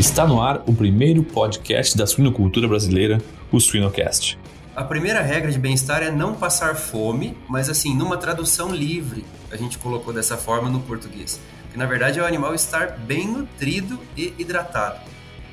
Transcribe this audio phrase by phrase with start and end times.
[0.00, 3.18] Está no ar o primeiro podcast da suinocultura brasileira,
[3.52, 4.38] o Suinocast.
[4.74, 9.58] A primeira regra de bem-estar é não passar fome, mas assim, numa tradução livre, a
[9.58, 11.38] gente colocou dessa forma no português.
[11.70, 15.00] Que na verdade é o animal estar bem nutrido e hidratado.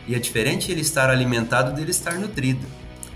[0.08, 2.66] E é diferente ele estar alimentado dele estar nutrido.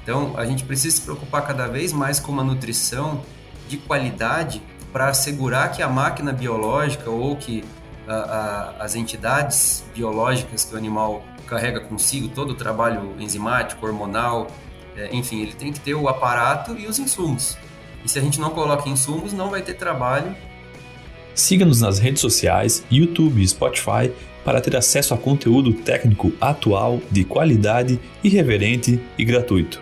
[0.04, 3.22] Então, a gente precisa se preocupar cada vez mais com uma nutrição
[3.70, 7.64] de qualidade para assegurar que a máquina biológica ou que
[8.08, 14.48] a, a, as entidades biológicas que o animal carrega consigo, todo o trabalho enzimático, hormonal,
[14.96, 17.58] é, enfim, ele tem que ter o aparato e os insumos.
[18.04, 20.36] E se a gente não coloca insumos, não vai ter trabalho.
[21.36, 24.12] Siga-nos nas redes sociais, YouTube e Spotify
[24.44, 29.82] para ter acesso a conteúdo técnico atual, de qualidade, irreverente e gratuito.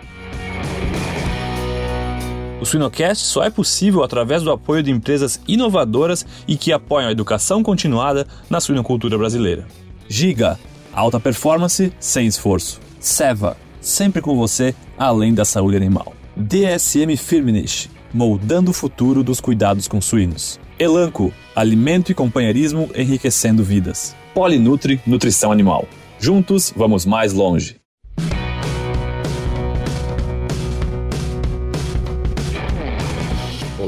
[2.70, 7.64] Suinocast só é possível através do apoio de empresas inovadoras e que apoiam a educação
[7.64, 9.66] continuada na suinocultura brasileira.
[10.08, 10.56] Giga,
[10.92, 12.80] alta performance sem esforço.
[13.00, 16.14] Seva, sempre com você, além da saúde animal.
[16.36, 20.60] DSM Firmenich, moldando o futuro dos cuidados com suínos.
[20.78, 24.14] Elanco, alimento e companheirismo enriquecendo vidas.
[24.32, 25.88] Polinutri, nutrição animal.
[26.20, 27.79] Juntos, vamos mais longe.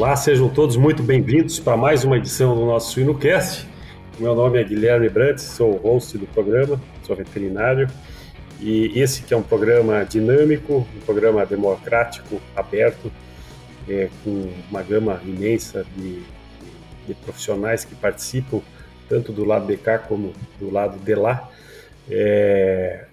[0.03, 3.69] Olá, sejam todos muito bem-vindos para mais uma edição do nosso SuinoCast.
[4.19, 7.89] Meu nome é Guilherme Brandt, sou o host do programa, sou veterinário.
[8.61, 13.12] E esse que é um programa dinâmico, um programa democrático, aberto,
[13.89, 16.20] é, com uma gama imensa de,
[17.06, 18.61] de, profissionais que participam,
[19.09, 21.48] tanto do lado de cá como do lado de lá.
[22.11, 23.05] É,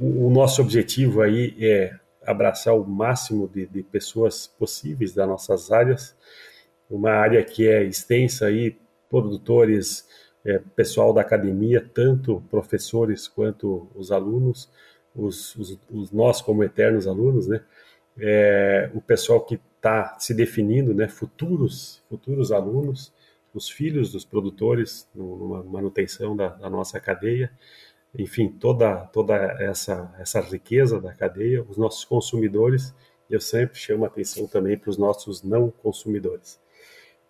[0.00, 1.92] o nosso objetivo aí é
[2.26, 6.16] abraçar o máximo de, de, pessoas possíveis das nossas áreas,
[6.88, 8.76] uma área que é extensa aí,
[9.08, 10.06] produtores,
[10.44, 14.70] é, pessoal da academia, tanto professores quanto os alunos,
[15.14, 17.62] os, os, os nós como eternos alunos, né?
[18.18, 21.08] É, o pessoal que está se definindo, né?
[21.08, 23.12] Futuros, futuros alunos,
[23.54, 27.50] os filhos dos produtores, numa manutenção da, da nossa cadeia,
[28.18, 32.94] enfim, toda, toda essa, essa riqueza da cadeia, os nossos consumidores,
[33.28, 36.60] eu sempre chamo atenção também para os nossos não consumidores.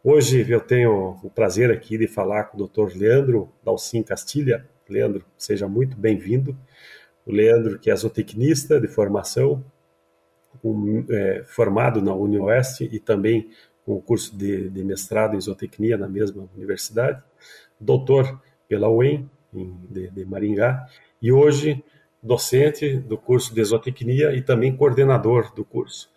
[0.03, 2.97] Hoje eu tenho o prazer aqui de falar com o Dr.
[2.97, 4.69] Leandro Dalcin Castilha.
[4.88, 6.56] Leandro, seja muito bem-vindo.
[7.25, 9.65] O Leandro, que é zootecnista de formação,
[10.62, 13.48] um, é, formado na UniOeste e também
[13.84, 17.22] com o curso de, de mestrado em zootecnia na mesma universidade,
[17.81, 20.87] doutor pela UEM, de, de Maringá,
[21.21, 21.85] e hoje
[22.23, 26.11] docente do curso de zootecnia e também coordenador do curso,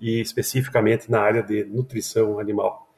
[0.00, 2.88] e especificamente na área de nutrição animal.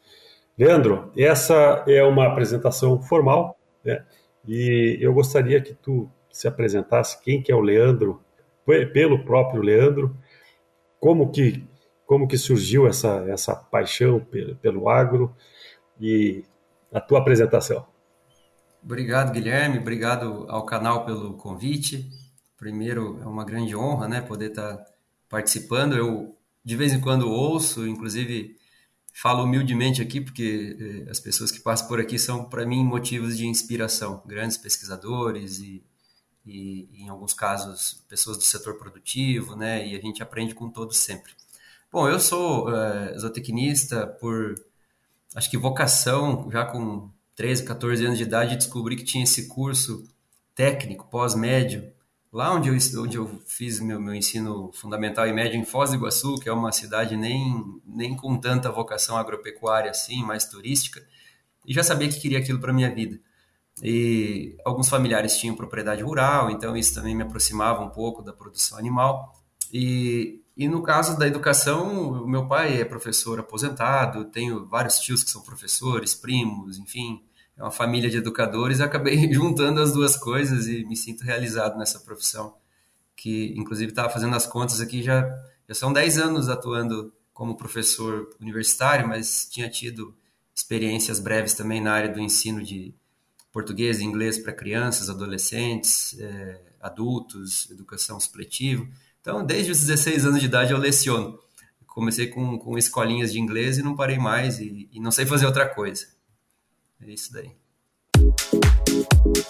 [0.57, 4.05] Leandro, essa é uma apresentação formal, né?
[4.47, 8.21] E eu gostaria que tu se apresentasse quem que é o Leandro,
[8.93, 10.17] pelo próprio Leandro,
[11.01, 11.65] como que
[12.07, 15.35] como que surgiu essa essa paixão pelo, pelo agro
[16.01, 16.45] e
[16.93, 17.87] a tua apresentação.
[18.83, 19.79] Obrigado, Guilherme.
[19.79, 22.11] Obrigado ao canal pelo convite.
[22.57, 24.85] Primeiro, é uma grande honra, né, poder estar
[25.29, 25.97] participando.
[25.97, 28.57] Eu de vez em quando ouço, inclusive
[29.13, 33.37] falo humildemente aqui porque eh, as pessoas que passam por aqui são para mim motivos
[33.37, 35.85] de inspiração, grandes pesquisadores e,
[36.47, 39.87] e, em alguns casos pessoas do setor produtivo, né?
[39.87, 41.33] E a gente aprende com todos sempre.
[41.91, 44.55] Bom, eu sou é, zootecnista por
[45.35, 50.05] acho que vocação, já com 13, 14 anos de idade, descobri que tinha esse curso
[50.55, 51.91] técnico, pós-médio,
[52.33, 55.97] lá onde eu, onde eu fiz meu, meu ensino fundamental e médio, em Foz do
[55.97, 61.05] Iguaçu, que é uma cidade nem, nem com tanta vocação agropecuária assim, mais turística,
[61.67, 63.21] e já sabia que queria aquilo para minha vida.
[63.83, 68.79] E alguns familiares tinham propriedade rural, então isso também me aproximava um pouco da produção
[68.79, 69.33] animal.
[69.73, 75.31] E, e no caso da educação, meu pai é professor aposentado, tenho vários tios que
[75.31, 77.23] são professores, primos, enfim,
[77.57, 78.81] é uma família de educadores.
[78.81, 82.55] Acabei juntando as duas coisas e me sinto realizado nessa profissão,
[83.17, 85.23] que inclusive estava fazendo as contas aqui, já,
[85.69, 90.15] já são 10 anos atuando como professor universitário, mas tinha tido
[90.55, 92.95] experiências breves também na área do ensino de
[93.51, 98.87] português e inglês para crianças, adolescentes, é, adultos, educação supletiva.
[99.23, 101.39] Então, desde os 16 anos de idade eu leciono.
[101.87, 105.47] Comecei com, com escolinhas de inglês e não parei mais e, e não sei fazer
[105.47, 106.07] outra coisa.
[107.01, 107.53] É isso daí.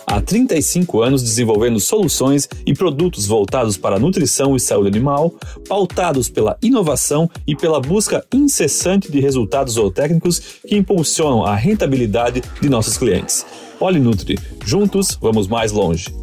[0.06, 5.34] Há 35 anos desenvolvendo soluções e produtos voltados para a nutrição e saúde animal,
[5.66, 10.38] pautados pela inovação e pela busca incessante de resultados zootécnicos
[10.68, 13.46] que impulsionam a rentabilidade de nossos clientes.
[13.78, 16.14] Polinutri, juntos vamos mais longe.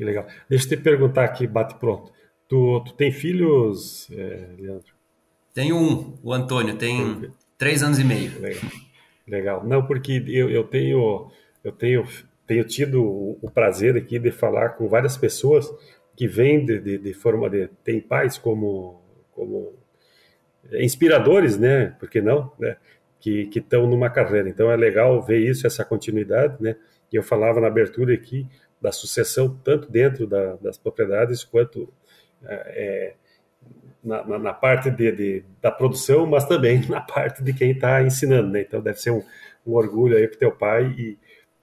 [0.00, 0.26] Que legal.
[0.48, 2.10] Deixa eu te perguntar aqui, bate pronto.
[2.48, 4.94] Tu, tu tem filhos, é, Leandro?
[5.52, 8.32] Tenho um, o Antônio, tem, tem três anos e meio.
[8.40, 8.62] Legal.
[9.28, 9.62] legal.
[9.62, 11.30] Não, porque eu, eu tenho
[11.62, 12.06] eu tenho
[12.46, 13.02] tenho tido
[13.42, 15.70] o prazer aqui de falar com várias pessoas
[16.16, 19.02] que vêm de, de, de forma de tem pais como
[19.32, 19.74] como
[20.72, 21.94] inspiradores, né?
[22.00, 22.78] Por que não, né?
[23.20, 24.48] Que estão numa carreira.
[24.48, 26.74] Então é legal ver isso, essa continuidade, né?
[27.12, 28.46] E eu falava na abertura aqui
[28.80, 31.92] da sucessão tanto dentro da, das propriedades quanto
[32.44, 33.14] é,
[34.02, 38.02] na, na, na, parte de, de, da produção, mas também na parte de quem está
[38.02, 38.62] ensinando, né?
[38.62, 39.22] Então deve ser um,
[39.66, 41.18] um orgulho aí para teu pai e,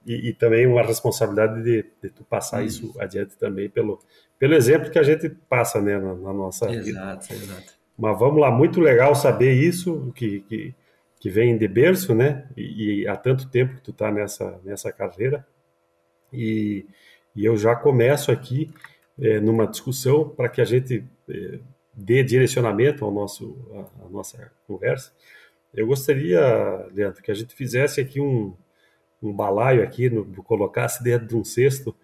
[0.06, 2.86] e, e, também uma responsabilidade de, de tu passar isso.
[2.86, 4.00] isso adiante também pelo,
[4.38, 6.98] pelo exemplo que a gente passa, né, na, na nossa exato, vida.
[6.98, 7.78] Exato, exato.
[7.98, 10.74] Mas vamos lá, muito legal saber isso, que, que,
[11.18, 12.46] que vem de berço, né?
[12.56, 15.44] E, e há tanto tempo que tu está nessa, nessa carreira.
[16.32, 16.86] E,
[17.38, 18.68] e eu já começo aqui
[19.16, 21.60] é, numa discussão para que a gente é,
[21.94, 25.12] dê direcionamento ao nosso, à, à nossa conversa.
[25.72, 26.40] Eu gostaria,
[26.92, 28.56] Leandro, que a gente fizesse aqui um,
[29.22, 31.94] um balaio aqui, no, colocasse dentro de um cesto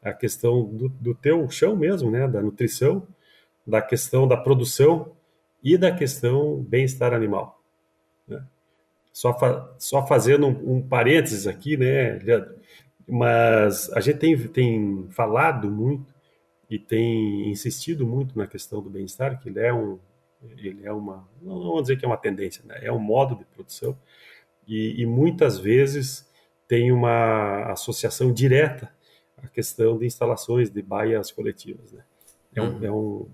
[0.00, 3.04] a questão do, do teu chão mesmo, né, da nutrição,
[3.66, 5.10] da questão da produção
[5.60, 7.60] e da questão bem-estar animal.
[8.28, 8.40] Né?
[9.12, 12.54] Só, fa só fazendo um, um parênteses aqui, né, Leandro,
[13.08, 16.12] mas a gente tem, tem falado muito
[16.68, 19.98] e tem insistido muito na questão do bem-estar, que ele é um,
[20.42, 22.78] ele é uma, não dizer que é uma tendência, né?
[22.82, 23.96] é um modo de produção
[24.66, 26.28] e, e muitas vezes
[26.66, 28.90] tem uma associação direta
[29.36, 32.02] à questão de instalações de baias coletivas, né?
[32.54, 33.28] É um, é um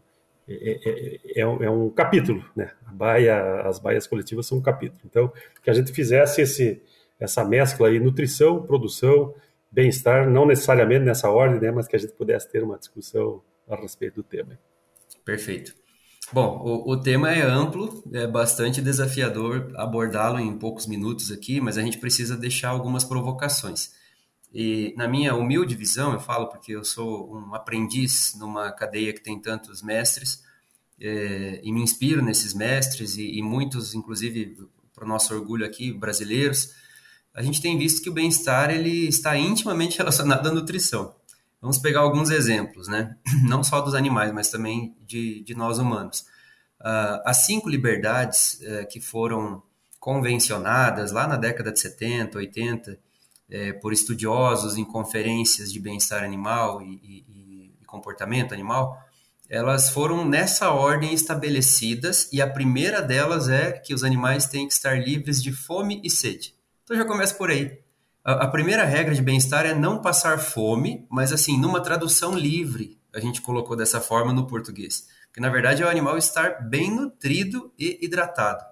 [0.49, 2.73] é, é, é, um, é, um, capítulo, né?
[2.93, 5.01] Baia, as baias coletivas são um capítulo.
[5.05, 5.33] Então,
[5.63, 6.83] que a gente fizesse esse,
[7.21, 9.33] essa mescla aí, nutrição, produção,
[9.71, 13.77] bem-estar, não necessariamente nessa ordem, né, mas que a gente pudesse ter uma discussão a
[13.77, 14.59] respeito do tema.
[15.25, 15.75] Perfeito.
[16.33, 21.77] Bom, o, o tema é amplo, é bastante desafiador abordá-lo em poucos minutos aqui, mas
[21.77, 23.93] a gente precisa deixar algumas provocações.
[24.53, 29.23] E na minha humilde visão, eu falo porque eu sou um aprendiz numa cadeia que
[29.23, 30.43] tem tantos mestres,
[31.01, 34.57] é, e me inspiro nesses mestres, e, e muitos, inclusive,
[34.95, 36.75] para o nosso orgulho aqui, brasileiros,
[37.35, 41.15] a gente tem visto que o bem-estar ele está intimamente relacionado à nutrição.
[41.61, 43.17] Vamos pegar alguns exemplos, né?
[43.47, 46.21] Não só dos animais, mas também de, de nós humanos.
[46.81, 49.63] Uh, as cinco liberdades uh, que foram
[49.99, 56.81] convencionadas lá na década de 70, 80, uh, por estudiosos em conferências de bem-estar animal
[56.81, 58.99] e, e, e comportamento animal,
[59.51, 64.73] elas foram nessa ordem estabelecidas e a primeira delas é que os animais têm que
[64.73, 66.55] estar livres de fome e sede.
[66.91, 67.79] Então já começa por aí.
[68.25, 72.99] A, a primeira regra de bem-estar é não passar fome, mas assim, numa tradução livre,
[73.15, 75.07] a gente colocou dessa forma no português.
[75.33, 78.65] Que na verdade é o animal estar bem nutrido e hidratado.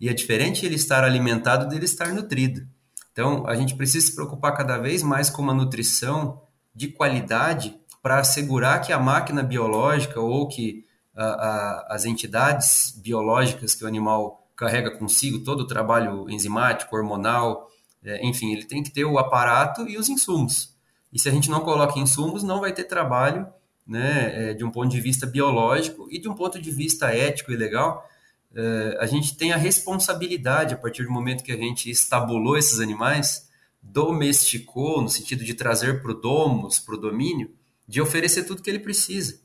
[0.00, 2.66] E é diferente ele estar alimentado dele estar nutrido.
[3.12, 6.40] Então, a gente precisa se preocupar cada vez mais com uma nutrição
[6.74, 13.74] de qualidade para assegurar que a máquina biológica ou que a, a, as entidades biológicas
[13.74, 17.70] que o animal carrega consigo todo o trabalho enzimático, hormonal,
[18.02, 20.76] é, enfim, ele tem que ter o aparato e os insumos.
[21.12, 23.46] E se a gente não coloca insumos, não vai ter trabalho
[23.86, 27.52] né, é, de um ponto de vista biológico e de um ponto de vista ético
[27.52, 28.04] e legal.
[28.52, 32.80] É, a gente tem a responsabilidade, a partir do momento que a gente estabulou esses
[32.80, 33.48] animais,
[33.80, 37.54] domesticou, no sentido de trazer para o domus, para o domínio,
[37.86, 39.40] de oferecer tudo que ele precisa.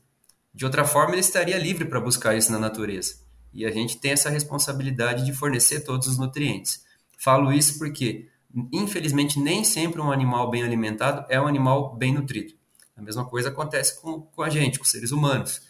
[0.52, 3.23] De outra forma, ele estaria livre para buscar isso na natureza.
[3.54, 6.84] E a gente tem essa responsabilidade de fornecer todos os nutrientes.
[7.16, 8.28] Falo isso porque,
[8.72, 12.52] infelizmente, nem sempre um animal bem alimentado é um animal bem nutrido.
[12.96, 15.62] A mesma coisa acontece com, com a gente, com os seres humanos.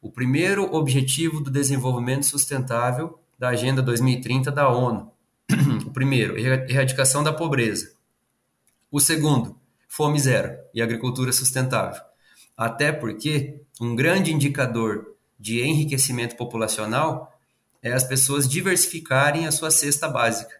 [0.00, 5.10] O primeiro objetivo do desenvolvimento sustentável da Agenda 2030 da ONU.
[5.86, 7.92] o primeiro, erradicação da pobreza.
[8.90, 9.56] O segundo,
[9.88, 12.00] fome zero e agricultura sustentável.
[12.56, 15.11] Até porque um grande indicador
[15.42, 17.36] de enriquecimento populacional
[17.82, 20.54] é as pessoas diversificarem a sua cesta básica.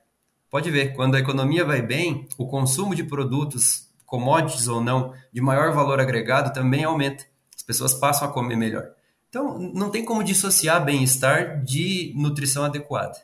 [0.50, 5.40] Pode ver, quando a economia vai bem, o consumo de produtos, commodities ou não, de
[5.40, 7.24] maior valor agregado também aumenta.
[7.56, 8.90] As pessoas passam a comer melhor.
[9.28, 13.16] Então, não tem como dissociar bem-estar de nutrição adequada.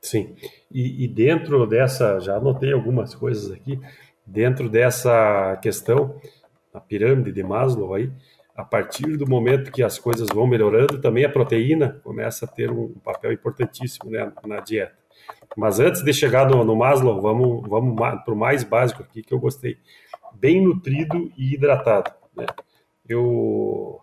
[0.00, 0.36] Sim,
[0.70, 3.80] e, e, dentro dessa, já anotei algumas coisas aqui,
[4.24, 6.18] dentro dessa questão,
[6.72, 8.10] a pirâmide de Maslow aí,
[8.56, 12.70] a partir do momento que as coisas vão melhorando, também a proteína começa a ter
[12.70, 14.96] um papel importantíssimo né, na dieta.
[15.56, 19.34] Mas antes de chegar no, no Maslow, vamos, vamos para o mais básico aqui que
[19.34, 19.76] eu gostei.
[20.34, 22.10] Bem nutrido e hidratado.
[22.34, 22.46] Né?
[23.06, 24.00] Eu,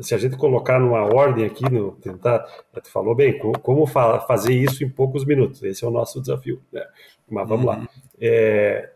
[0.00, 2.40] se a gente colocar numa ordem aqui, no, tentar,
[2.82, 6.20] tu falou bem, como, como fa fazer isso em poucos minutos, esse é o nosso
[6.20, 6.60] desafio.
[6.70, 6.84] Né?
[7.28, 7.70] Mas vamos uhum.
[7.70, 7.88] lá.
[8.20, 8.90] É,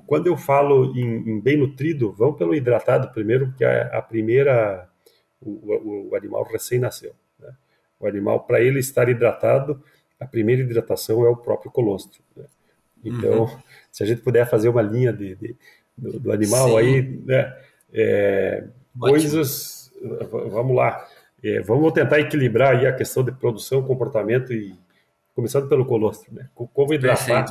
[0.00, 4.88] quando eu falo em, em, bem nutrido, vamos pelo hidratado primeiro, porque é a primeira,
[5.40, 7.12] o, o, o animal recém-nasceu.
[7.38, 7.52] Né?
[8.00, 9.82] O animal, para ele estar hidratado,
[10.18, 12.22] a primeira hidratação é o próprio colostro.
[12.34, 12.44] Né?
[13.04, 13.58] Então, uhum.
[13.90, 15.56] se a gente puder fazer uma linha de, de
[15.96, 16.76] do, do, animal Sim.
[16.78, 17.56] aí, né?
[17.92, 18.64] É,
[18.98, 21.06] coisas, vamos lá,
[21.44, 24.74] é, vamos tentar equilibrar aí a questão de produção, comportamento e
[25.34, 26.48] começando pelo colostro, né?
[26.54, 27.46] Como hidratar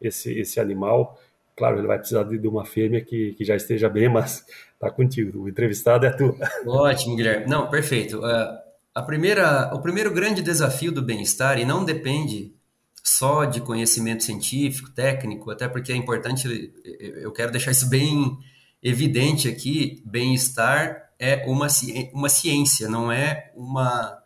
[0.00, 1.18] esse, esse animal.
[1.56, 4.44] Claro, ele vai precisar de, uma fêmea que, que já esteja bem, mas
[4.78, 5.42] tá contigo.
[5.42, 6.36] O entrevistado é tu.
[6.66, 7.46] Ótimo, Guilherme.
[7.46, 8.18] Não, perfeito.
[8.18, 8.58] Uh,
[8.94, 12.54] a primeira, o primeiro grande desafio do bem-estar, e não depende
[13.02, 18.36] só de conhecimento científico, técnico, até porque é importante, eu quero deixar isso bem
[18.82, 21.68] evidente aqui, bem-estar é uma,
[22.12, 24.22] uma ciência, não é uma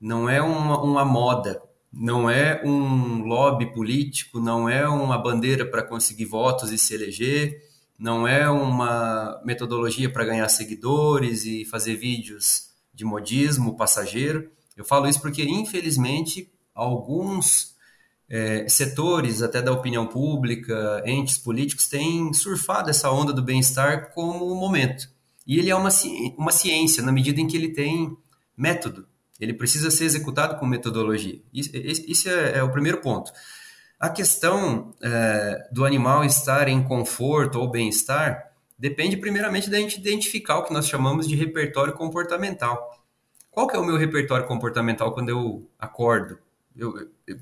[0.00, 5.82] não é uma, uma moda, não é um lobby político, não é uma bandeira para
[5.82, 7.62] conseguir votos e se eleger,
[7.98, 14.50] não é uma metodologia para ganhar seguidores e fazer vídeos de modismo passageiro.
[14.76, 17.74] Eu falo isso porque, infelizmente, alguns
[18.28, 24.54] é, setores, até da opinião pública, entes políticos, têm surfado essa onda do bem-estar como
[24.54, 25.08] momento.
[25.46, 25.90] E ele é uma,
[26.38, 28.16] uma ciência, na medida em que ele tem
[28.56, 29.06] método.
[29.40, 31.40] Ele precisa ser executado com metodologia.
[31.52, 33.32] Isso, é, é, o primeiro ponto.
[33.98, 40.58] A questão é, do animal estar em conforto ou bem-estar depende primeiramente da gente identificar
[40.58, 42.90] o que nós chamamos de repertório comportamental.
[43.50, 46.38] Qual que é o meu repertório comportamental quando eu acordo?
[46.76, 46.94] Eu,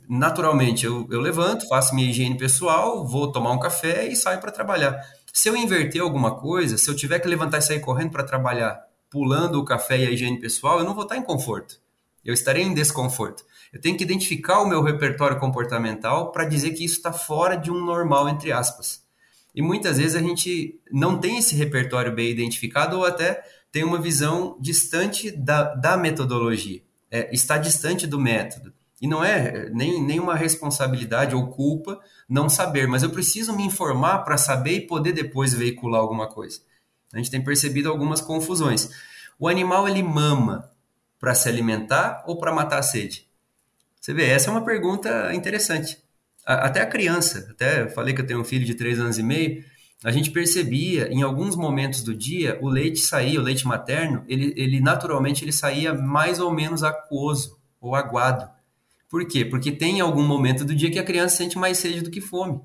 [0.08, 4.50] naturalmente, eu, eu levanto, faço minha higiene pessoal, vou tomar um café e saio para
[4.50, 5.00] trabalhar.
[5.32, 8.80] Se eu inverter alguma coisa, se eu tiver que levantar e sair correndo para trabalhar,
[9.10, 11.78] pulando o café e a higiene pessoal, eu não vou estar em conforto.
[12.24, 13.44] Eu estarei em desconforto.
[13.72, 17.70] Eu tenho que identificar o meu repertório comportamental para dizer que isso está fora de
[17.70, 19.02] um normal, entre aspas.
[19.54, 24.00] E muitas vezes a gente não tem esse repertório bem identificado ou até tem uma
[24.00, 28.72] visão distante da, da metodologia, é, está distante do método.
[29.00, 34.18] E não é nem, nenhuma responsabilidade ou culpa não saber, mas eu preciso me informar
[34.18, 36.60] para saber e poder depois veicular alguma coisa.
[37.12, 38.90] A gente tem percebido algumas confusões.
[39.38, 40.70] O animal ele mama
[41.18, 43.28] para se alimentar ou para matar a sede?
[44.00, 45.98] Você vê, essa é uma pergunta interessante.
[46.44, 49.62] Até a criança, até falei que eu tenho um filho de 3 anos e meio,
[50.04, 54.54] a gente percebia em alguns momentos do dia o leite saía, o leite materno, ele,
[54.56, 58.48] ele naturalmente ele saía mais ou menos aquoso ou aguado.
[59.08, 59.44] Por quê?
[59.44, 62.60] Porque tem algum momento do dia que a criança sente mais sede do que fome.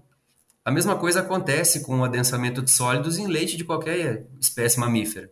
[0.63, 5.29] A mesma coisa acontece com o adensamento de sólidos em leite de qualquer espécie mamífera.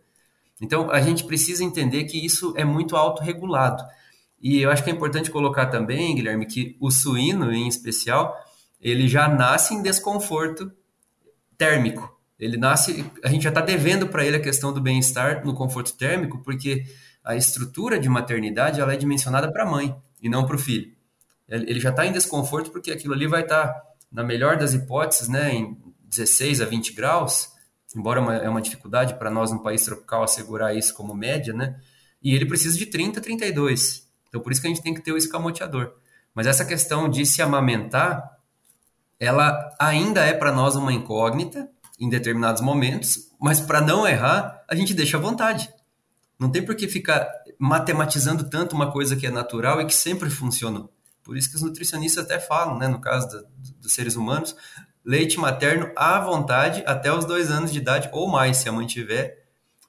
[0.62, 3.82] Então, a gente precisa entender que isso é muito autorregulado.
[4.40, 8.34] E eu acho que é importante colocar também, Guilherme, que o suíno, em especial,
[8.80, 10.72] ele já nasce em desconforto
[11.58, 12.18] térmico.
[12.38, 15.96] Ele nasce, a gente já está devendo para ele a questão do bem-estar no conforto
[15.96, 16.84] térmico, porque
[17.22, 20.92] a estrutura de maternidade ela é dimensionada para a mãe e não para o filho
[21.48, 25.28] ele já está em desconforto porque aquilo ali vai estar, tá, na melhor das hipóteses,
[25.28, 27.51] né, em 16 a 20 graus,
[27.96, 31.52] embora é uma, é uma dificuldade para nós no país tropical assegurar isso como média,
[31.52, 31.80] né,
[32.22, 34.08] e ele precisa de 30 a 32.
[34.28, 35.92] Então, por isso que a gente tem que ter o escamoteador.
[36.34, 38.38] Mas essa questão de se amamentar,
[39.20, 41.68] ela ainda é para nós uma incógnita
[42.00, 45.68] em determinados momentos, mas para não errar, a gente deixa à vontade.
[46.38, 50.30] Não tem por que ficar matematizando tanto uma coisa que é natural e que sempre
[50.30, 50.92] funcionou.
[51.22, 53.44] Por isso que os nutricionistas até falam, né, no caso da,
[53.80, 54.56] dos seres humanos,
[55.04, 58.86] leite materno à vontade até os dois anos de idade ou mais, se a mãe
[58.86, 59.44] tiver,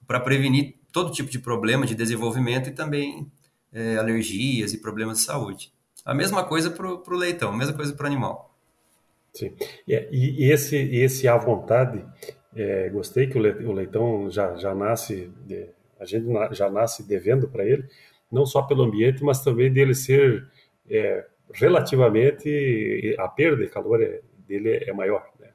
[0.08, 3.32] para prevenir todo tipo de problema de desenvolvimento e também
[3.72, 5.74] é, alergias e problemas de saúde.
[6.06, 8.56] A mesma coisa para o leitão, a mesma coisa para o animal.
[9.34, 9.56] Sim.
[9.88, 12.06] E, e, esse, esse à vontade,
[12.56, 15.32] é, gostei que o leitão já, já nasce,
[16.00, 17.86] a gente já nasce devendo para ele,
[18.32, 20.48] não só pelo ambiente, mas também dele ser
[20.90, 25.50] é, relativamente a perda de calor é, dele é maior, né?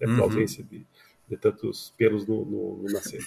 [0.00, 0.22] até pela uhum.
[0.24, 0.86] ausência de,
[1.28, 3.20] de, tantos pelos no, no, no nascer.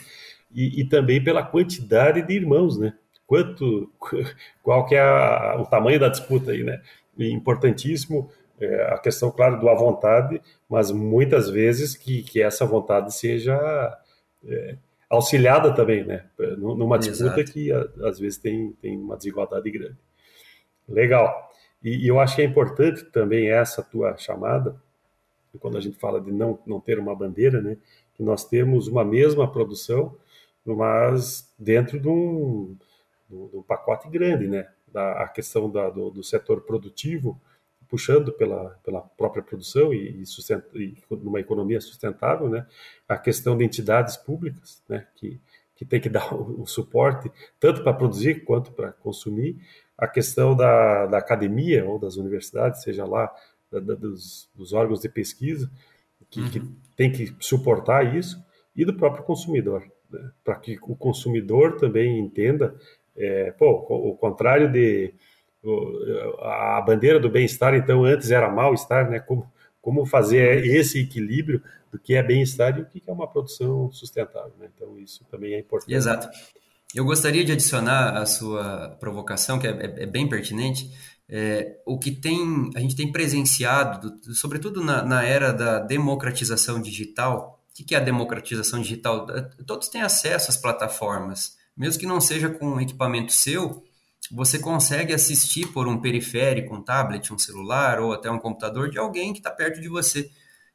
[0.54, 2.94] E, e, também pela quantidade de irmãos, né?
[3.26, 3.92] Quanto,
[4.62, 6.82] qual que é a, o tamanho da disputa aí, né?
[7.18, 8.30] E importantíssimo
[8.60, 13.56] é, a questão, claro, do à vontade, mas muitas vezes que, que essa vontade seja
[14.46, 14.78] é,
[15.10, 16.26] auxiliada também, né?
[16.58, 17.52] Numa disputa Exato.
[17.52, 19.98] que às vezes tem, tem uma desigualdade grande.
[20.88, 21.52] Legal.
[21.84, 24.76] E, e, eu acho que é importante também essa tua chamada,
[25.60, 27.78] quando a gente fala de não, não ter uma bandeira, né?
[28.16, 30.16] Que nós temos uma mesma produção
[30.66, 32.76] mas dentro de um,
[33.30, 34.70] de um pacote grande, né?
[34.88, 37.42] Da, a questão da, do, do, setor produtivo,
[37.90, 42.66] puxando pela, pela própria produção e, e, sustenta, e numa economia sustentável, né?
[43.08, 45.08] A questão de entidades públicas, né?
[45.16, 45.42] Que,
[45.76, 49.58] que tem que dar o suporte tanto para produzir quanto para consumir.
[49.98, 53.34] A questão da, da academia ou das universidades, seja lá
[53.74, 55.70] da, da, dos, dos, órgãos de pesquisa,
[56.30, 56.50] que, uhum.
[56.50, 56.62] que
[56.96, 58.42] tem que suportar isso,
[58.76, 60.32] e do próprio consumidor, né?
[60.44, 62.76] para que o consumidor também entenda
[63.16, 65.14] é, pô, o contrário de
[66.42, 69.20] a bandeira do bem-estar, então antes era mal-estar, né?
[69.20, 69.50] Como,
[69.82, 74.54] como fazer esse equilíbrio do que é bem-estar e o que é uma produção sustentável,
[74.60, 74.68] né?
[74.76, 75.94] Então isso também é importante.
[75.94, 76.28] Exato.
[76.94, 80.92] Eu gostaria de adicionar a sua provocação, que é, é, é bem pertinente,
[81.36, 87.60] é, o que tem a gente tem presenciado, sobretudo na, na era da democratização digital.
[87.72, 89.26] O que é a democratização digital?
[89.66, 93.84] Todos têm acesso às plataformas mesmo que não seja com equipamento seu,
[94.32, 98.98] você consegue assistir por um periférico, um tablet, um celular ou até um computador de
[98.98, 100.30] alguém que está perto de você.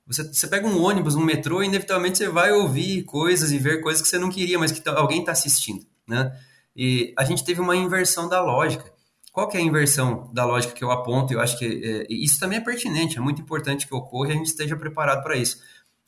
[0.06, 0.24] você.
[0.24, 4.02] Você pega um ônibus, um metrô, e inevitavelmente você vai ouvir coisas e ver coisas
[4.02, 6.36] que você não queria, mas que tá, alguém está assistindo, né?
[6.76, 8.92] E a gente teve uma inversão da lógica.
[9.32, 11.32] Qual é a inversão da lógica que eu aponto?
[11.32, 14.37] Eu acho que é, isso também é pertinente, é muito importante que ocorra e a
[14.37, 15.62] gente esteja preparado para isso.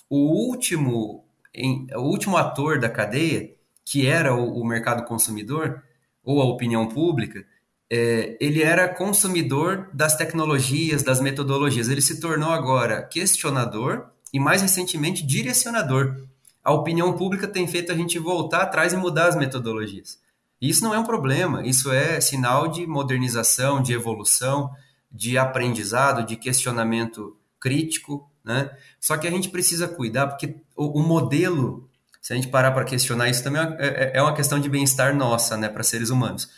[0.08, 1.24] O último,
[1.54, 5.82] em, o último ator da cadeia que era o, o mercado consumidor
[6.22, 7.44] ou a opinião pública,
[7.90, 11.88] é, ele era consumidor das tecnologias, das metodologias.
[11.88, 16.22] Ele se tornou agora questionador e, mais recentemente, direcionador.
[16.62, 20.20] A opinião pública tem feito a gente voltar atrás e mudar as metodologias.
[20.60, 24.70] Isso não é um problema, isso é sinal de modernização, de evolução,
[25.10, 28.30] de aprendizado, de questionamento crítico.
[28.44, 28.70] Né?
[29.00, 32.84] Só que a gente precisa cuidar, porque o, o modelo se a gente parar para
[32.84, 36.50] questionar isso também é, é, é uma questão de bem-estar nossa, né, para seres humanos.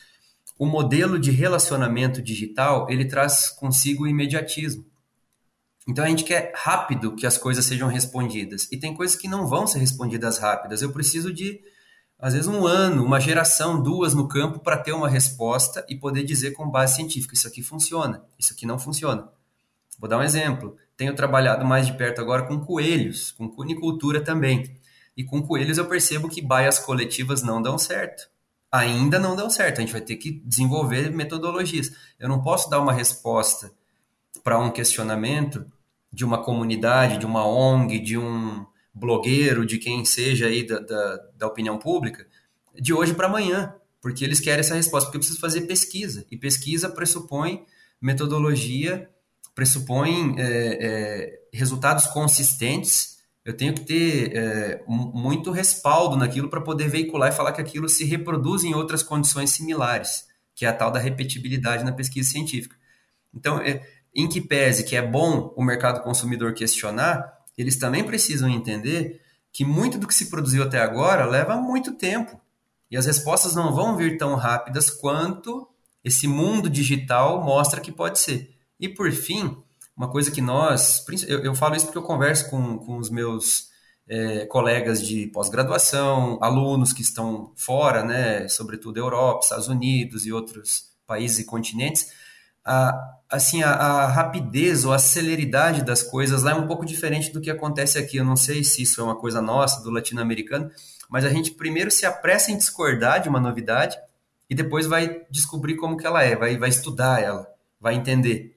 [0.58, 4.84] O modelo de relacionamento digital, ele traz consigo o imediatismo.
[5.88, 8.68] Então a gente quer rápido que as coisas sejam respondidas.
[8.70, 10.82] E tem coisas que não vão ser respondidas rápidas.
[10.82, 11.60] Eu preciso de,
[12.22, 16.22] às vezes, um ano, uma geração, duas no campo para ter uma resposta e poder
[16.22, 19.28] dizer com base científica: isso aqui funciona, isso aqui não funciona.
[19.98, 20.76] Vou dar um exemplo.
[20.96, 24.78] Tenho trabalhado mais de perto agora com coelhos, com cunicultura também.
[25.16, 28.30] E com coelhos eu percebo que baias coletivas não dão certo.
[28.70, 29.78] Ainda não dão certo.
[29.78, 31.90] A gente vai ter que desenvolver metodologias.
[32.20, 33.72] Eu não posso dar uma resposta
[34.44, 35.66] para um questionamento
[36.12, 41.16] de uma comunidade, de uma ONG, de um blogueiro, de quem seja aí da, da,
[41.36, 42.26] da opinião pública,
[42.74, 46.36] de hoje para amanhã, porque eles querem essa resposta, porque eu preciso fazer pesquisa, e
[46.36, 47.64] pesquisa pressupõe
[48.00, 49.08] metodologia,
[49.54, 50.44] pressupõe é,
[50.80, 53.12] é, resultados consistentes
[53.44, 57.88] eu tenho que ter é, muito respaldo naquilo para poder veicular e falar que aquilo
[57.88, 62.76] se reproduz em outras condições similares, que é a tal da repetibilidade na pesquisa científica.
[63.34, 63.82] Então, é,
[64.14, 69.20] em que pese que é bom o mercado consumidor questionar, eles também precisam entender
[69.52, 72.40] que muito do que se produziu até agora leva muito tempo.
[72.90, 75.68] E as respostas não vão vir tão rápidas quanto
[76.04, 78.54] esse mundo digital mostra que pode ser.
[78.80, 79.56] E por fim,
[79.96, 83.68] uma coisa que nós, eu, eu falo isso porque eu converso com, com os meus
[84.08, 90.92] é, colegas de pós-graduação, alunos que estão fora, né, sobretudo Europa, Estados Unidos e outros
[91.06, 92.10] países e continentes,
[92.64, 97.32] a, assim, a, a, rapidez ou a celeridade das coisas lá é um pouco diferente
[97.32, 98.18] do que acontece aqui.
[98.18, 100.70] Eu não sei se isso é uma coisa nossa, do latino-americano,
[101.08, 103.96] mas a gente primeiro se apressa em discordar de uma novidade
[104.48, 107.46] e depois vai descobrir como que ela é, vai, vai estudar ela,
[107.80, 108.56] vai entender.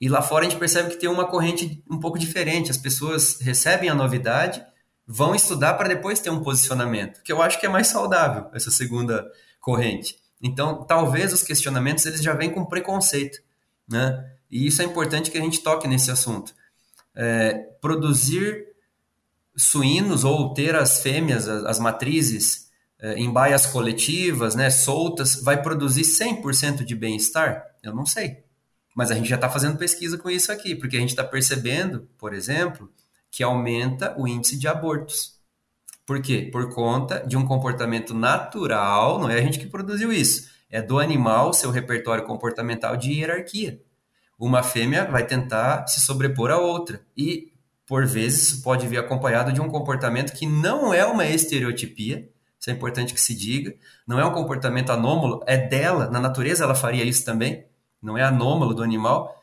[0.00, 2.70] E lá fora a gente percebe que tem uma corrente um pouco diferente.
[2.70, 4.64] As pessoas recebem a novidade,
[5.06, 8.70] vão estudar para depois ter um posicionamento, que eu acho que é mais saudável essa
[8.70, 9.26] segunda
[9.60, 10.16] corrente.
[10.42, 13.38] Então, talvez os questionamentos eles já vêm com preconceito,
[13.88, 14.32] né?
[14.50, 16.54] E isso é importante que a gente toque nesse assunto.
[17.14, 18.66] É, produzir
[19.56, 22.68] suínos ou ter as fêmeas, as, as matrizes,
[23.00, 27.64] é, em baias coletivas, né, soltas, vai produzir 100% de bem-estar?
[27.82, 28.42] Eu não sei.
[28.94, 32.08] Mas a gente já está fazendo pesquisa com isso aqui, porque a gente está percebendo,
[32.18, 32.90] por exemplo,
[33.30, 35.37] que aumenta o índice de abortos.
[36.08, 36.48] Por quê?
[36.50, 40.98] Por conta de um comportamento natural, não é a gente que produziu isso, é do
[40.98, 43.82] animal, seu repertório comportamental de hierarquia.
[44.38, 47.52] Uma fêmea vai tentar se sobrepor à outra e,
[47.86, 52.26] por vezes, pode vir acompanhado de um comportamento que não é uma estereotipia,
[52.58, 53.74] isso é importante que se diga,
[54.06, 57.66] não é um comportamento anômalo, é dela, na natureza ela faria isso também,
[58.00, 59.38] não é anômalo do animal,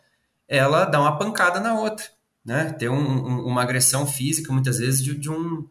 [0.48, 2.08] ela dá uma pancada na outra,
[2.44, 2.72] né?
[2.72, 5.68] Tem um, um, uma agressão física, muitas vezes, de, de um,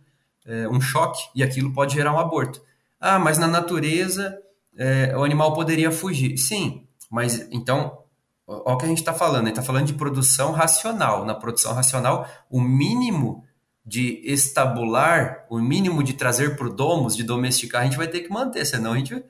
[0.47, 2.63] é, um choque, e aquilo pode gerar um aborto.
[3.01, 4.39] Ah, mas na natureza
[4.77, 6.37] é, o animal poderia fugir.
[6.39, 7.99] Sim, mas então,
[8.47, 9.49] olha o que a gente está falando.
[9.49, 11.25] Está falando de produção racional.
[11.25, 13.45] Na produção racional, o mínimo
[13.85, 18.21] de estabular, o mínimo de trazer para o domus, de domesticar, a gente vai ter
[18.21, 19.23] que manter, senão a gente.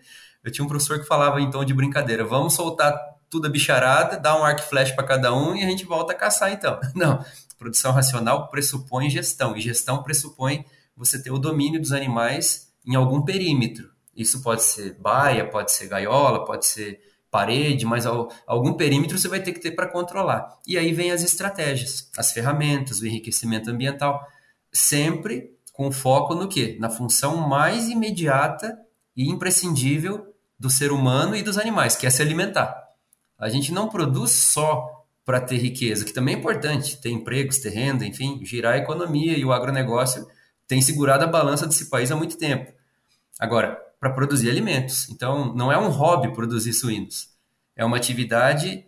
[0.43, 2.95] Eu tinha um professor que falava tom de brincadeira: vamos soltar
[3.29, 6.13] tudo a bicharada, dar um arco e flecha para cada um e a gente volta
[6.13, 6.79] a caçar então.
[6.95, 7.25] Não,
[7.59, 10.65] produção racional pressupõe gestão, e gestão pressupõe
[10.97, 13.91] você ter o domínio dos animais em algum perímetro.
[14.17, 19.43] Isso pode ser baia, pode ser gaiola, pode ser parede, mas algum perímetro você vai
[19.43, 20.57] ter que ter para controlar.
[20.67, 24.25] E aí vem as estratégias, as ferramentas, o enriquecimento ambiental,
[24.73, 26.77] sempre com foco no quê?
[26.79, 28.79] Na função mais imediata
[29.17, 32.73] e imprescindível do ser humano e dos animais, que é se alimentar.
[33.37, 37.71] A gente não produz só para ter riqueza, que também é importante, ter empregos, ter
[37.71, 40.25] renda, enfim, girar a economia e o agronegócio
[40.67, 42.73] tem segurado a balança desse país há muito tempo.
[43.39, 45.09] Agora, para produzir alimentos.
[45.09, 47.31] Então, não é um hobby produzir suínos.
[47.75, 48.85] É uma atividade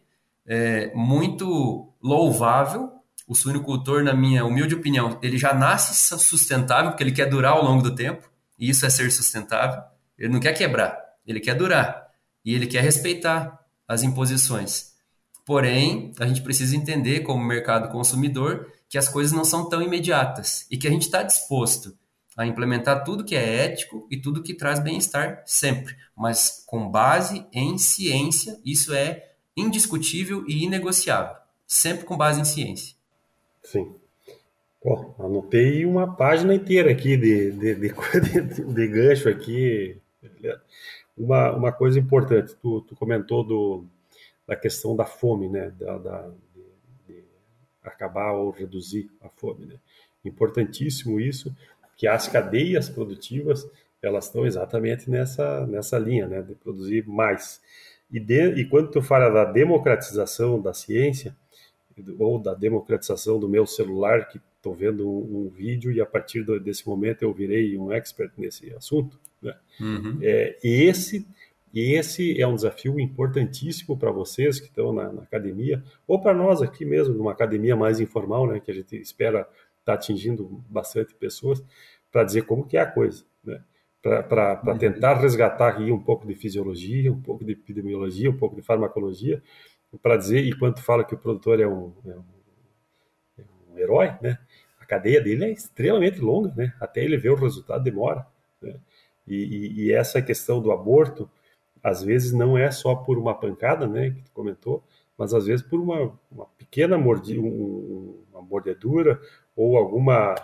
[0.46, 2.92] é, muito louvável.
[3.26, 7.64] O suinocultor, na minha humilde opinião, ele já nasce sustentável, porque ele quer durar ao
[7.64, 8.28] longo do tempo.
[8.58, 9.82] E isso é ser sustentável.
[10.18, 12.08] Ele não quer quebrar, ele quer durar.
[12.44, 13.58] E ele quer respeitar
[13.88, 14.92] as imposições.
[15.46, 20.66] Porém, a gente precisa entender, como mercado consumidor, que as coisas não são tão imediatas
[20.70, 21.94] e que a gente está disposto
[22.34, 27.46] a implementar tudo que é ético e tudo que traz bem-estar sempre, mas com base
[27.52, 32.96] em ciência, isso é indiscutível e inegociável, sempre com base em ciência.
[33.62, 33.94] Sim.
[34.80, 37.92] Pô, anotei uma página inteira aqui de, de, de,
[38.54, 40.00] de, de gancho aqui.
[41.14, 43.84] Uma, uma coisa importante, tu, tu comentou do,
[44.48, 45.70] da questão da fome, né?
[45.78, 46.30] Da, da
[47.92, 49.76] acabar ou reduzir a fome, né?
[50.24, 51.54] Importantíssimo isso
[51.96, 53.68] que as cadeias produtivas
[54.02, 57.60] elas estão exatamente nessa, nessa linha, né, de produzir mais.
[58.10, 61.34] E, de, e quando tu fala da democratização da ciência,
[62.18, 66.42] ou da democratização do meu celular, que estou vendo um, um, vídeo e a partir
[66.42, 69.56] do, desse momento eu virei um expert nesse assunto, né?
[69.80, 70.18] Uhum.
[70.22, 71.26] É, e esse
[71.76, 76.32] e esse é um desafio importantíssimo para vocês que estão na, na academia, ou para
[76.32, 79.46] nós aqui mesmo, numa academia mais informal, né, que a gente espera
[79.80, 81.62] está atingindo bastante pessoas,
[82.10, 83.62] para dizer como que é a coisa, né?
[84.02, 84.78] para uhum.
[84.78, 89.42] tentar resgatar aqui um pouco de fisiologia, um pouco de epidemiologia, um pouco de farmacologia,
[90.02, 92.24] para dizer, e quando fala que o produtor é um, é um,
[93.38, 94.38] é um, herói, né?
[94.80, 96.72] a cadeia dele é extremamente longa, né?
[96.80, 98.26] até ele ver o resultado demora.
[98.62, 98.76] Né?
[99.26, 101.28] E, e, e, essa questão do aborto,
[101.86, 104.82] às vezes não é só por uma pancada, né, que tu comentou,
[105.16, 109.20] mas às vezes por uma, uma pequena mordi, um, uma mordedura
[109.54, 110.34] ou alguma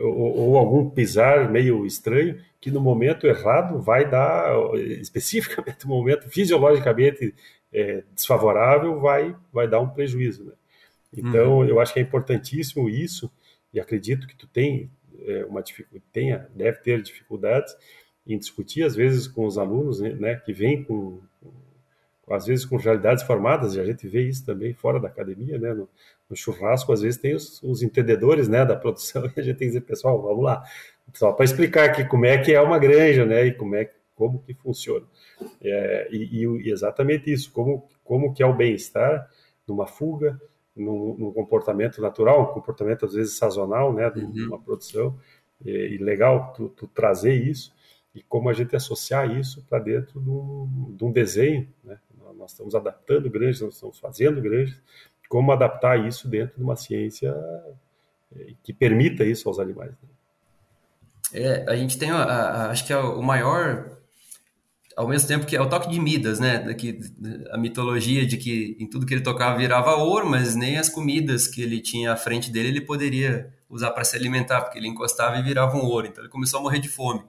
[0.00, 4.56] ou, ou, algum pisar meio estranho que no momento errado vai dar
[4.98, 7.34] especificamente no momento fisiologicamente
[7.70, 10.52] é, desfavorável vai vai dar um prejuízo né?
[11.14, 11.64] então uhum.
[11.66, 13.30] eu acho que é importantíssimo isso
[13.74, 14.90] e acredito que tu tem
[15.26, 17.76] é, uma dificuldade tenha deve ter dificuldades
[18.26, 21.20] em discutir às vezes com os alunos né, que vêm com,
[22.30, 25.74] às vezes com realidades formadas, e a gente vê isso também fora da academia, né?
[25.74, 25.88] No,
[26.28, 29.68] no churrasco, às vezes tem os, os, entendedores, né, da produção, e a gente tem
[29.68, 30.64] que dizer, pessoal, vamos lá,
[31.12, 34.42] só para explicar aqui como é que é uma granja, né, e como é como
[34.42, 35.04] que funciona.
[35.60, 39.28] É, e, e, exatamente isso, como, como que é o bem-estar
[39.66, 40.40] numa fuga,
[40.74, 44.46] num, num, comportamento natural, um comportamento às vezes sazonal, né, de uhum.
[44.46, 45.18] uma produção,
[45.64, 47.73] e, e legal tu, tu, trazer isso,
[48.14, 51.98] e como a gente associar isso para dentro de um, de desenho, né,
[52.36, 54.80] nós estamos adaptando granjas, nós estamos fazendo granjas,
[55.28, 57.34] como adaptar isso dentro de uma ciência
[58.36, 59.90] eh, que permita isso aos animais.
[59.90, 60.08] Né?
[61.32, 63.98] É, a gente tem, a, a, acho que é o maior,
[64.96, 66.72] ao mesmo tempo que é o toque de Midas, né?
[66.74, 67.00] Que,
[67.50, 71.48] a mitologia de que em tudo que ele tocava virava ouro, mas nem as comidas
[71.48, 75.36] que ele tinha à frente dele ele poderia usar para se alimentar, porque ele encostava
[75.38, 76.06] e virava um ouro.
[76.06, 77.24] Então ele começou a morrer de fome.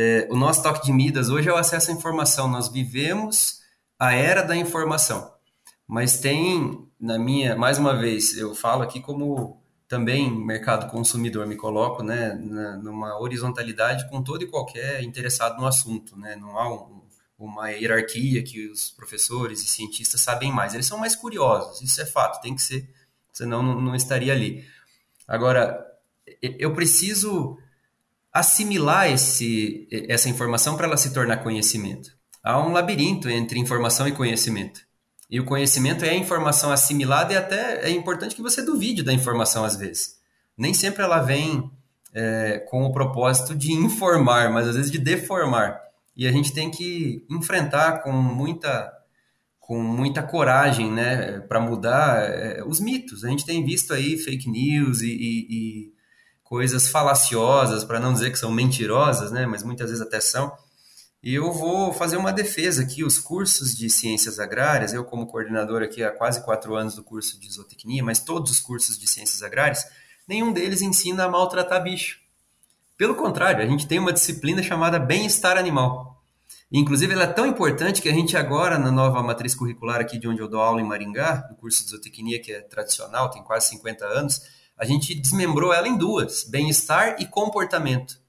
[0.00, 2.46] É, o nosso toque de Midas hoje é o acesso à informação.
[2.46, 3.58] Nós vivemos
[3.98, 5.34] a era da informação.
[5.88, 11.56] Mas tem, na minha, mais uma vez, eu falo aqui como também mercado consumidor, me
[11.56, 16.16] coloco né, na, numa horizontalidade com todo e qualquer interessado no assunto.
[16.16, 16.36] Né?
[16.36, 17.02] Não há um,
[17.36, 20.74] uma hierarquia que os professores e cientistas sabem mais.
[20.74, 22.88] Eles são mais curiosos, isso é fato, tem que ser,
[23.32, 24.64] senão não, não estaria ali.
[25.26, 25.84] Agora,
[26.40, 27.58] eu preciso
[28.32, 34.12] assimilar esse, essa informação para ela se tornar conhecimento há um labirinto entre informação e
[34.12, 34.80] conhecimento.
[35.30, 39.12] E o conhecimento é a informação assimilada e até é importante que você duvide da
[39.12, 40.16] informação às vezes.
[40.56, 41.70] Nem sempre ela vem
[42.14, 45.78] é, com o propósito de informar, mas às vezes de deformar.
[46.16, 48.94] E a gente tem que enfrentar com muita
[49.60, 53.22] com muita coragem, né, para mudar é, os mitos.
[53.22, 55.92] A gente tem visto aí fake news e, e, e
[56.48, 60.50] coisas falaciosas, para não dizer que são mentirosas, né, mas muitas vezes até são.
[61.22, 63.04] E eu vou fazer uma defesa aqui.
[63.04, 67.38] Os cursos de ciências agrárias, eu como coordenador aqui há quase quatro anos do curso
[67.38, 69.84] de zootecnia, mas todos os cursos de ciências agrárias,
[70.26, 72.18] nenhum deles ensina a maltratar bicho.
[72.96, 76.18] Pelo contrário, a gente tem uma disciplina chamada bem-estar animal.
[76.72, 80.26] Inclusive, ela é tão importante que a gente agora, na nova matriz curricular aqui de
[80.26, 83.68] onde eu dou aula em Maringá, no curso de zootecnia, que é tradicional, tem quase
[83.68, 84.40] 50 anos,
[84.78, 88.20] a gente desmembrou ela em duas, bem-estar e comportamento.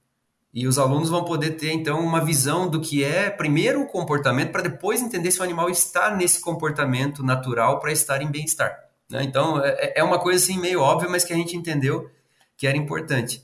[0.51, 4.51] E os alunos vão poder ter, então, uma visão do que é, primeiro, o comportamento,
[4.51, 8.75] para depois entender se o animal está nesse comportamento natural para estar em bem-estar.
[9.09, 9.23] Né?
[9.23, 12.09] Então, é, é uma coisa assim meio óbvia, mas que a gente entendeu
[12.57, 13.43] que era importante.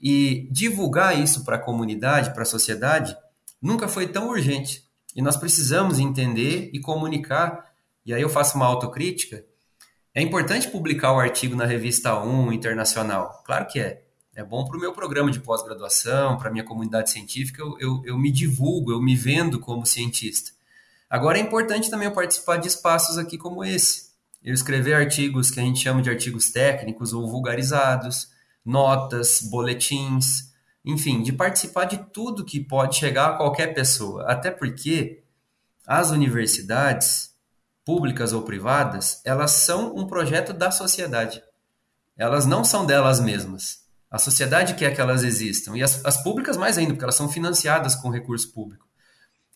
[0.00, 3.16] E divulgar isso para a comunidade, para a sociedade,
[3.60, 4.84] nunca foi tão urgente.
[5.16, 7.72] E nós precisamos entender e comunicar.
[8.06, 9.44] E aí eu faço uma autocrítica.
[10.14, 13.42] É importante publicar o artigo na revista 1 internacional.
[13.44, 14.04] Claro que é.
[14.36, 18.02] É bom para o meu programa de pós-graduação, para a minha comunidade científica, eu, eu,
[18.04, 20.50] eu, me divulgo, eu me vendo como cientista.
[21.08, 24.10] Agora é importante também eu participar de espaços aqui como esse.
[24.42, 28.28] Eu escrever artigos que a gente chama de artigos técnicos ou vulgarizados,
[28.64, 30.52] notas, boletins,
[30.84, 34.24] enfim, de participar de tudo que pode chegar a qualquer pessoa.
[34.24, 35.22] Até porque
[35.86, 37.33] as universidades,
[37.84, 41.42] públicas ou privadas, elas são um projeto da sociedade.
[42.16, 43.84] Elas não são delas mesmas.
[44.10, 45.76] A sociedade quer que elas existam.
[45.76, 48.86] E as, as públicas mais ainda, porque elas são financiadas com recurso público.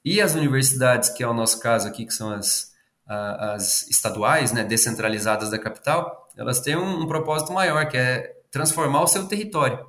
[0.05, 2.73] E as universidades, que é o nosso caso aqui, que são as,
[3.07, 9.03] as estaduais, né, descentralizadas da capital, elas têm um, um propósito maior, que é transformar
[9.03, 9.87] o seu território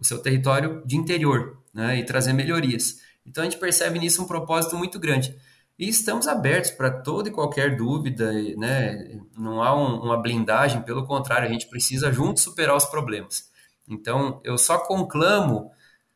[0.00, 3.00] o seu território de interior né, e trazer melhorias.
[3.24, 5.36] Então a gente percebe nisso um propósito muito grande.
[5.80, 9.18] E estamos abertos para toda e qualquer dúvida, né?
[9.34, 13.50] não há um, uma blindagem, pelo contrário, a gente precisa juntos superar os problemas.
[13.88, 15.70] Então eu só conclamo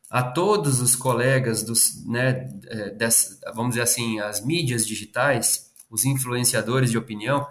[0.07, 6.05] a todos os colegas dos, né, é, dessa, vamos dizer assim, as mídias digitais, os
[6.05, 7.43] influenciadores de opinião,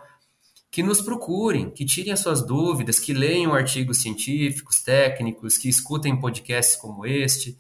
[0.71, 6.21] que nos procurem, que tirem as suas dúvidas, que leiam artigos científicos, técnicos, que escutem
[6.21, 7.59] podcasts como este,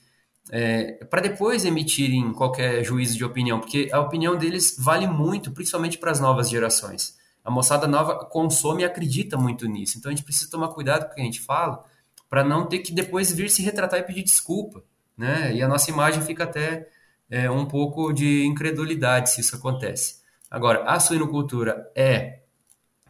[0.51, 5.99] é, para depois emitirem qualquer juízo de opinião, porque a opinião deles vale muito, principalmente
[5.99, 7.17] para as novas gerações.
[7.45, 9.99] A moçada nova consome e acredita muito nisso.
[9.99, 11.85] Então a gente precisa tomar cuidado com o que a gente fala,
[12.29, 14.83] para não ter que depois vir se retratar e pedir desculpa.
[15.17, 15.55] Né?
[15.55, 16.89] E a nossa imagem fica até
[17.31, 20.23] é, um pouco de incredulidade se isso acontece.
[20.51, 22.41] Agora, a suinocultura é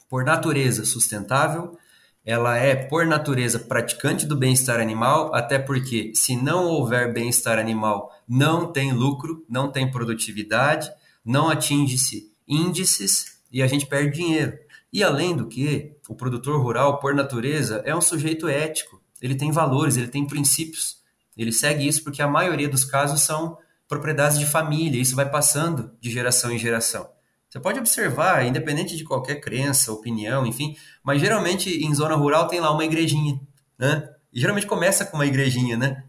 [0.08, 1.76] por natureza sustentável,
[2.24, 8.10] ela é por natureza praticante do bem-estar animal, até porque se não houver bem-estar animal,
[8.26, 10.90] não tem lucro, não tem produtividade,
[11.24, 14.58] não atinge-se índices e a gente perde dinheiro.
[14.92, 19.02] E além do que, o produtor rural, por natureza, é um sujeito ético.
[19.20, 20.98] Ele tem valores, ele tem princípios.
[21.36, 23.58] Ele segue isso porque a maioria dos casos são
[23.88, 27.08] propriedades de família, isso vai passando de geração em geração.
[27.54, 32.58] Você pode observar, independente de qualquer crença, opinião, enfim, mas geralmente em zona rural tem
[32.58, 33.40] lá uma igrejinha,
[33.78, 34.10] né?
[34.32, 36.02] E geralmente começa com uma igrejinha, né?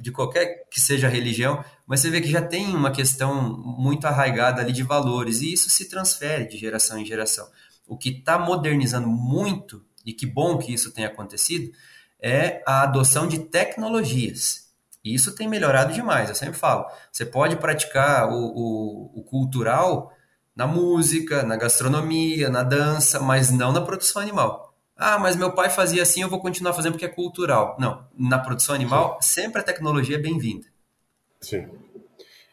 [0.00, 4.06] De qualquer que seja a religião, mas você vê que já tem uma questão muito
[4.06, 7.46] arraigada ali de valores, e isso se transfere de geração em geração.
[7.86, 11.70] O que está modernizando muito, e que bom que isso tenha acontecido,
[12.18, 14.70] é a adoção de tecnologias.
[15.04, 16.86] E isso tem melhorado demais, eu sempre falo.
[17.12, 20.15] Você pode praticar o, o, o cultural
[20.56, 24.74] na música, na gastronomia, na dança, mas não na produção animal.
[24.96, 27.76] Ah, mas meu pai fazia assim, eu vou continuar fazendo porque é cultural.
[27.78, 29.42] Não, na produção animal, Sim.
[29.42, 30.66] sempre a tecnologia é bem-vinda.
[31.42, 31.68] Sim.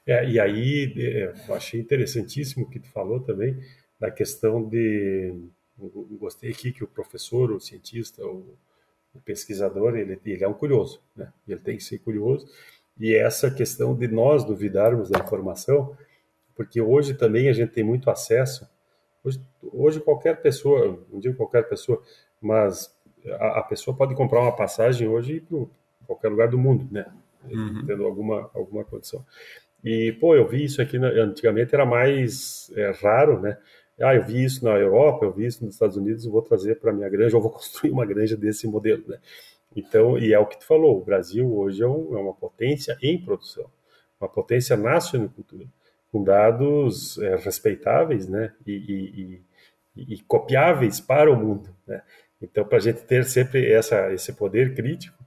[0.06, 3.58] É, e aí, é, eu achei interessantíssimo o que tu falou também,
[3.98, 5.34] da questão de.
[5.80, 8.58] Eu gostei aqui que o professor, o cientista, o,
[9.14, 11.32] o pesquisador, ele, ele é um curioso, né?
[11.48, 12.46] Ele tem que ser curioso.
[13.00, 15.98] E essa questão de nós duvidarmos da informação,
[16.56, 18.70] porque hoje também a gente tem muito acesso.
[19.24, 22.02] Hoje, hoje qualquer pessoa, não digo qualquer pessoa,
[22.42, 22.94] mas
[23.40, 25.66] a, a pessoa pode comprar uma passagem hoje para
[26.06, 27.06] qualquer lugar do mundo, né?
[27.50, 27.86] Uhum.
[27.86, 29.26] Tendo alguma, alguma condição.
[29.84, 33.58] E, pô, eu vi isso aqui, antigamente era mais é, raro, né?
[34.02, 36.94] Ah, eu vi isso na Europa, eu vi isso nos Estados Unidos, vou trazer para
[36.94, 39.20] minha granja, eu vou construir uma granja desse modelo, né?
[39.76, 42.98] Então, e é o que tu falou, o Brasil hoje é, um, é uma potência
[43.02, 43.66] em produção,
[44.20, 45.66] uma potência na suinocultura
[46.14, 49.42] com dados é, respeitáveis né, e,
[49.96, 51.76] e, e, copiáveis para o mundo.
[51.88, 52.04] Né?
[52.40, 55.18] Então, para a gente ter sempre essa, esse poder crítico,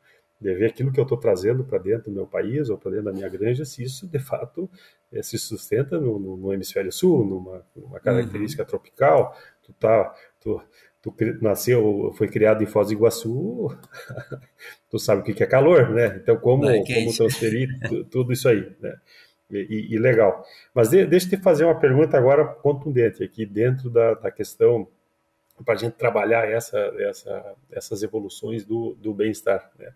[0.41, 3.07] de ver aquilo que eu estou trazendo para dentro do meu país ou para dentro
[3.07, 4.71] da minha granja, se isso de fato
[5.13, 8.69] é, se sustenta no, no, no, hemisfério sul, numa, numa característica uhum.
[8.69, 9.37] tropical.
[9.65, 10.63] Tu tá, tu,
[11.03, 13.77] tu nasceu, foi criado em Foz do Iguaçu,
[14.89, 16.21] tu sabe o que é calor, né?
[16.23, 17.71] Então como, é como transferir
[18.09, 18.95] tudo isso aí, né?
[19.51, 20.45] E, e, legal.
[20.75, 24.89] Mas de, deixa eu te fazer uma pergunta agora contundente aqui dentro da, da questão
[25.65, 29.71] para a gente trabalhar essa, essa, essas evoluções do, do bem-estar.
[29.79, 29.93] Né?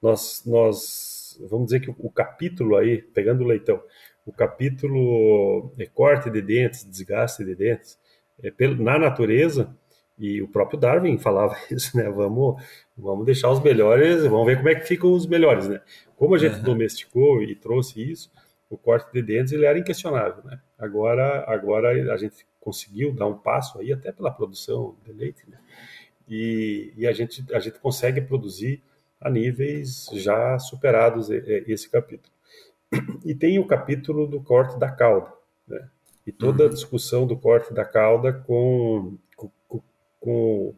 [0.00, 3.82] Nós, nós vamos dizer que o, o, capítulo aí, pegando o leitão,
[4.24, 7.98] o capítulo é corte de dentes, desgaste de dentes,
[8.42, 9.76] é, pelo, na natureza,
[10.18, 12.08] e o próprio Darwin falava isso, né?
[12.08, 12.62] Vamos,
[12.96, 15.80] vamos deixar os melhores, vamos ver como é que ficam os melhores, né?
[16.16, 16.62] Como a gente uhum.
[16.62, 18.30] domesticou e trouxe isso,
[18.72, 20.58] o corte de dentes ele era inquestionável, né?
[20.78, 25.58] Agora, agora a gente conseguiu dar um passo aí até pela produção de leite, né?
[26.26, 28.82] E, e a gente a gente consegue produzir
[29.20, 32.32] a níveis já superados esse capítulo.
[33.24, 35.30] E tem o capítulo do corte da cauda,
[35.68, 35.86] né?
[36.26, 36.72] E toda a uhum.
[36.72, 39.82] discussão do corte da cauda com, com,
[40.18, 40.74] com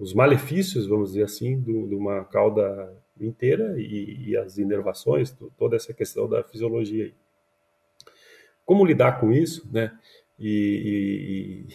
[0.00, 5.94] os malefícios, vamos dizer assim, de uma cauda inteira e, e as inervações, toda essa
[5.94, 7.14] questão da fisiologia aí.
[8.66, 9.92] Como lidar com isso, né?
[10.38, 11.66] e,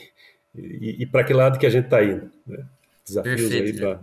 [0.55, 2.31] e, e, e para que lado que a gente está indo.
[2.45, 2.63] Né?
[3.05, 3.65] Desafios Perfeito.
[3.65, 3.99] aí para.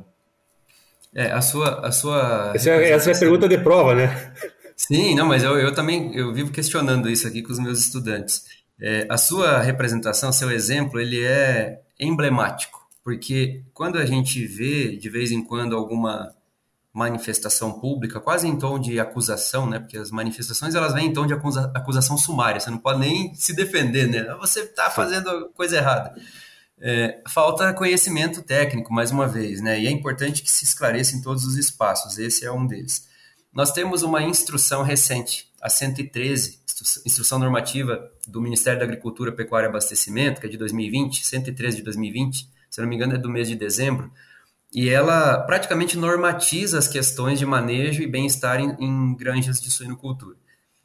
[1.15, 1.87] É, a sua.
[1.87, 4.33] A sua essa, é, essa é a pergunta de prova, né?
[4.77, 8.45] Sim, não, mas eu, eu também eu vivo questionando isso aqui com os meus estudantes.
[8.81, 15.09] É, a sua representação, seu exemplo, ele é emblemático, porque quando a gente vê de
[15.09, 16.33] vez em quando alguma
[16.99, 19.79] manifestação pública, quase em tom de acusação, né?
[19.79, 23.33] Porque as manifestações elas vêm em tom de acusa, acusação sumária, você não pode nem
[23.37, 24.25] se defender, né?
[24.41, 26.13] Você está fazendo coisa errada.
[26.81, 29.81] É, falta conhecimento técnico, mais uma vez, né?
[29.81, 33.07] E é importante que se esclareça em todos os espaços, esse é um deles.
[33.53, 36.59] Nós temos uma instrução recente, a 113,
[37.07, 41.83] instrução normativa do Ministério da Agricultura, Pecuária e Abastecimento, que é de 2020, 113 de
[41.83, 44.13] 2020, se não me engano é do mês de dezembro,
[44.73, 50.37] e ela praticamente normatiza as questões de manejo e bem-estar em, em granjas de suinocultura.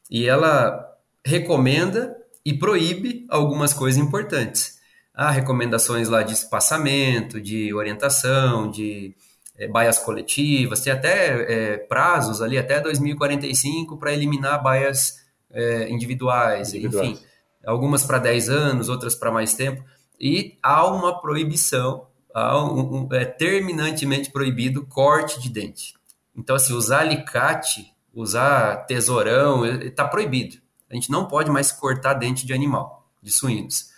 [0.09, 0.89] E ela
[1.25, 2.15] recomenda
[2.45, 4.79] e proíbe algumas coisas importantes.
[5.13, 9.15] Há recomendações lá de espaçamento, de orientação, de
[9.57, 16.73] é, baias coletivas, tem até é, prazos ali, até 2045, para eliminar baias é, individuais,
[16.73, 17.23] individuais, enfim,
[17.65, 19.83] algumas para 10 anos, outras para mais tempo.
[20.19, 25.93] E há uma proibição um, um, é terminantemente proibido corte de dente.
[26.35, 30.57] Então, assim, usar alicate, usar tesourão, está proibido.
[30.89, 33.91] A gente não pode mais cortar dente de animal, de suínos.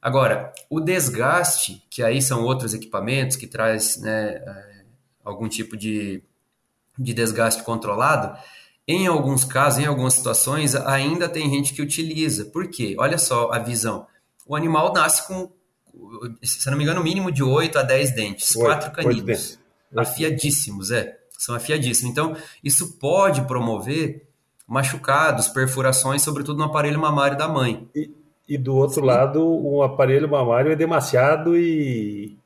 [0.00, 4.84] Agora, o desgaste, que aí são outros equipamentos que traz né, é,
[5.24, 6.22] algum tipo de,
[6.98, 8.38] de desgaste controlado,
[8.88, 12.46] em alguns casos, em algumas situações, ainda tem gente que utiliza.
[12.46, 12.96] Por quê?
[12.98, 14.06] Olha só a visão.
[14.46, 15.52] O animal nasce com
[16.42, 19.58] se não me engano, mínimo de 8 a 10 dentes, oito, quatro caninos.
[19.96, 21.18] Afiadíssimos, é.
[21.38, 22.12] São afiadíssimos.
[22.12, 24.26] Então, isso pode promover
[24.66, 27.88] machucados, perfurações, sobretudo no aparelho mamário da mãe.
[27.94, 28.10] E,
[28.48, 29.06] e do outro Sim.
[29.06, 32.36] lado, o aparelho mamário é demasiado e.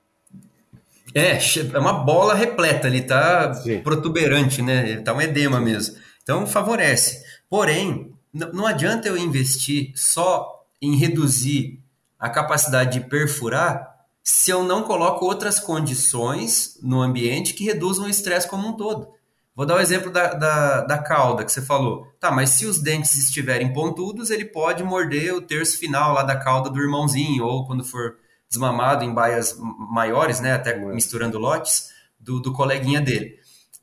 [1.15, 1.39] É,
[1.73, 3.81] é uma bola repleta, ele tá Sim.
[3.81, 4.91] protuberante, né?
[4.91, 5.97] Ele tá um edema mesmo.
[6.23, 7.23] Então, favorece.
[7.49, 11.79] Porém, não adianta eu investir só em reduzir
[12.25, 18.09] a capacidade de perfurar se eu não coloco outras condições no ambiente que reduzam o
[18.09, 19.11] estresse como um todo.
[19.55, 22.07] Vou dar o um exemplo da, da, da, cauda que você falou.
[22.19, 26.35] Tá, mas se os dentes estiverem pontudos, ele pode morder o terço final lá da
[26.35, 28.17] cauda do irmãozinho, ou quando for
[28.49, 33.39] desmamado em baias maiores, né, até misturando lotes, do, do coleguinha dele.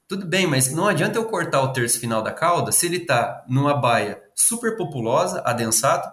[0.08, 3.46] Tudo bem, mas não adianta eu cortar o terço final da cauda se ele está
[3.48, 6.12] numa baia super populosa, adensado,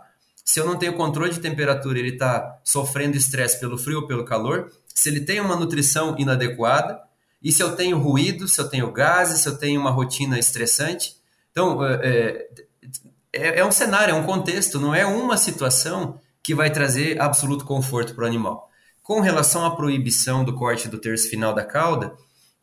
[0.48, 4.24] se eu não tenho controle de temperatura, ele está sofrendo estresse pelo frio ou pelo
[4.24, 6.98] calor, se ele tem uma nutrição inadequada,
[7.42, 11.16] e se eu tenho ruído, se eu tenho gases, se eu tenho uma rotina estressante.
[11.52, 12.48] Então, é,
[13.30, 17.66] é, é um cenário, é um contexto, não é uma situação que vai trazer absoluto
[17.66, 18.70] conforto para o animal.
[19.02, 22.14] Com relação à proibição do corte do terço final da cauda,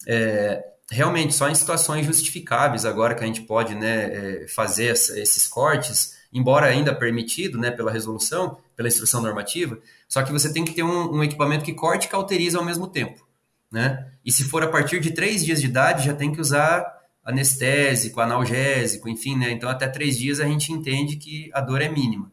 [0.07, 0.59] é,
[0.89, 6.67] realmente só em situações justificáveis agora que a gente pode né, fazer esses cortes, embora
[6.67, 11.15] ainda permitido né, pela resolução, pela instrução normativa, só que você tem que ter um,
[11.15, 13.25] um equipamento que corte e cauteriza ao mesmo tempo.
[13.71, 14.11] Né?
[14.23, 16.85] E se for a partir de três dias de idade, já tem que usar
[17.23, 19.49] anestésico, analgésico, enfim, né?
[19.49, 22.31] Então, até três dias a gente entende que a dor é mínima.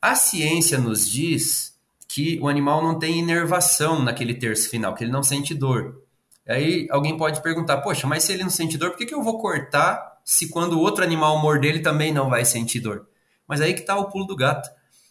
[0.00, 1.74] A ciência nos diz
[2.06, 6.02] que o animal não tem inervação naquele terço final, que ele não sente dor.
[6.46, 9.22] Aí alguém pode perguntar, poxa, mas se ele não sente dor, por que, que eu
[9.22, 13.09] vou cortar se quando o outro animal morder ele também não vai sentir dor?
[13.50, 14.70] Mas aí que está o pulo do gato.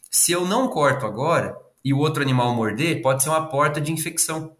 [0.10, 3.92] Se eu não corto agora e o outro animal morder, pode ser uma porta de
[3.92, 4.56] infecção.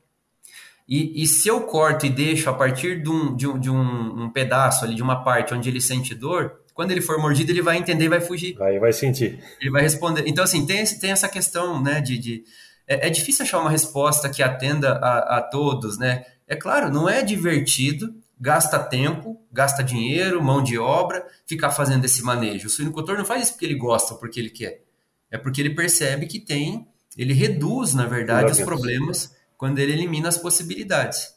[0.88, 4.24] E, e se eu corto e deixo a partir de, um, de, um, de um,
[4.24, 7.62] um, pedaço ali, de uma parte onde ele sente dor, quando ele for mordido, ele
[7.62, 8.62] vai entender e vai fugir.
[8.62, 9.42] Aí vai sentir.
[9.62, 10.24] Ele vai responder.
[10.28, 12.18] Então, assim, tem, tem essa questão, né, de...
[12.18, 12.44] de
[12.86, 16.26] é, é, difícil achar uma resposta que atenda a, a todos, né?
[16.48, 22.24] É claro, não é divertido, gasta tempo, gasta dinheiro, mão de obra, ficar fazendo esse
[22.24, 22.68] manejo.
[22.68, 24.84] O suinocultor não faz isso porque ele gosta, porque ele quer.
[25.30, 26.88] É porque ele percebe que tem,
[27.18, 31.34] ele reduz, na verdade, os problemas quando ele elimina as possibilidades.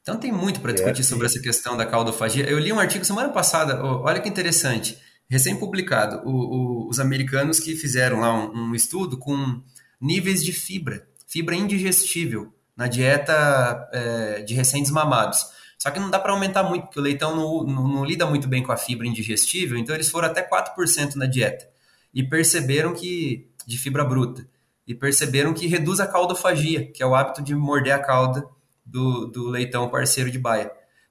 [0.00, 2.48] Então tem muito para discutir é, sobre essa questão da caudofagia.
[2.48, 8.34] Eu li um artigo semana passada, olha que interessante, recém-publicado, os americanos que fizeram lá
[8.34, 9.62] um, um, estudo com
[10.00, 15.46] níveis de fibra, fibra indigestível na dieta é, de recém desmamados.
[15.82, 18.46] Só que não dá para aumentar muito, porque o leitão não, não, não, lida muito
[18.46, 21.68] bem com a fibra indigestível, então eles foram até 4% na dieta.
[22.14, 24.48] E perceberam que, de fibra bruta,
[24.86, 28.48] e perceberam que reduz a caudofagia, que é o hábito de morder a cauda
[28.86, 30.70] do, do leitão parceiro de baia.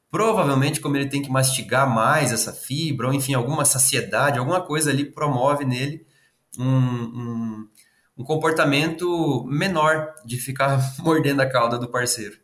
[0.10, 4.90] Provavelmente, como ele tem que mastigar mais essa fibra, ou enfim, alguma saciedade, alguma coisa
[4.90, 6.08] ali promove nele
[6.58, 7.70] um, um,
[8.20, 12.41] um comportamento menor de ficar mordendo a cauda do parceiro.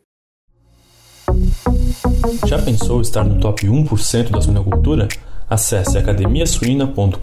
[2.46, 5.06] Já pensou estar no top 1% da suinocultura?
[5.48, 7.16] Acesse academiasuina.com.br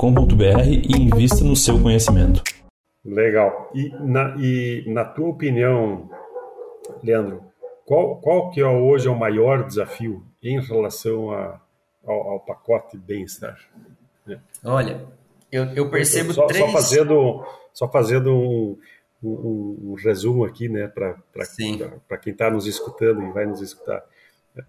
[0.68, 2.42] e invista no seu conhecimento.
[3.04, 3.70] Legal.
[3.74, 6.10] E na, e na tua opinião,
[7.04, 7.44] Leandro,
[7.86, 11.60] qual, qual que é hoje é o maior desafio em relação a,
[12.06, 13.60] ao, ao pacote bem-estar?
[14.64, 15.06] Olha,
[15.52, 16.66] eu, eu percebo só, três...
[16.66, 18.78] Só fazendo, só fazendo um,
[19.22, 24.04] um, um resumo aqui, né, para quem está nos escutando e vai nos escutar.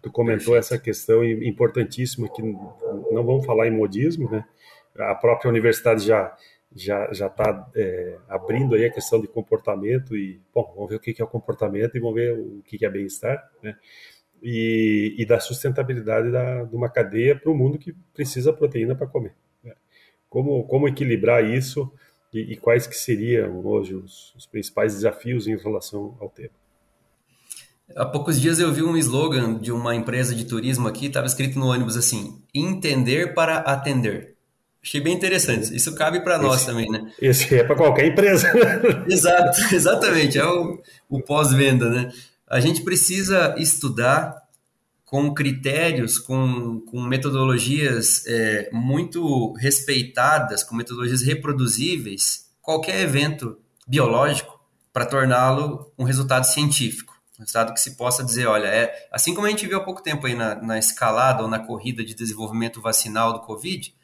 [0.03, 0.59] Tu comentou Perfeito.
[0.59, 4.45] essa questão importantíssima que não vamos falar em modismo, né?
[4.99, 6.37] A própria universidade já
[6.75, 11.01] já já está é, abrindo aí a questão de comportamento e bom vamos ver o
[11.01, 13.77] que é o comportamento e vamos ver o que é bem-estar né
[14.43, 19.07] e, e da sustentabilidade da, de uma cadeia para o mundo que precisa proteína para
[19.07, 19.35] comer
[19.65, 19.75] né?
[20.29, 21.91] como como equilibrar isso
[22.33, 26.66] e, e, quais que seriam hoje os, os principais desafios em relação ao tema
[27.95, 31.59] Há poucos dias eu vi um slogan de uma empresa de turismo aqui, estava escrito
[31.59, 34.35] no ônibus assim: entender para atender.
[34.83, 35.75] Achei bem interessante.
[35.75, 37.13] Isso cabe para nós também, né?
[37.21, 38.53] Esse é para qualquer empresa.
[39.09, 40.39] Exato, exatamente.
[40.39, 42.13] É o, o pós-venda, né?
[42.49, 44.47] A gente precisa estudar
[45.05, 53.59] com critérios, com, com metodologias é, muito respeitadas, com metodologias reproduzíveis, qualquer evento
[53.89, 54.61] biológico
[54.93, 57.16] para torná-lo um resultado científico.
[57.39, 60.27] Resultado que se possa dizer, olha, é assim como a gente viu há pouco tempo
[60.27, 63.95] aí na, na escalada ou na corrida de desenvolvimento vacinal do Covid,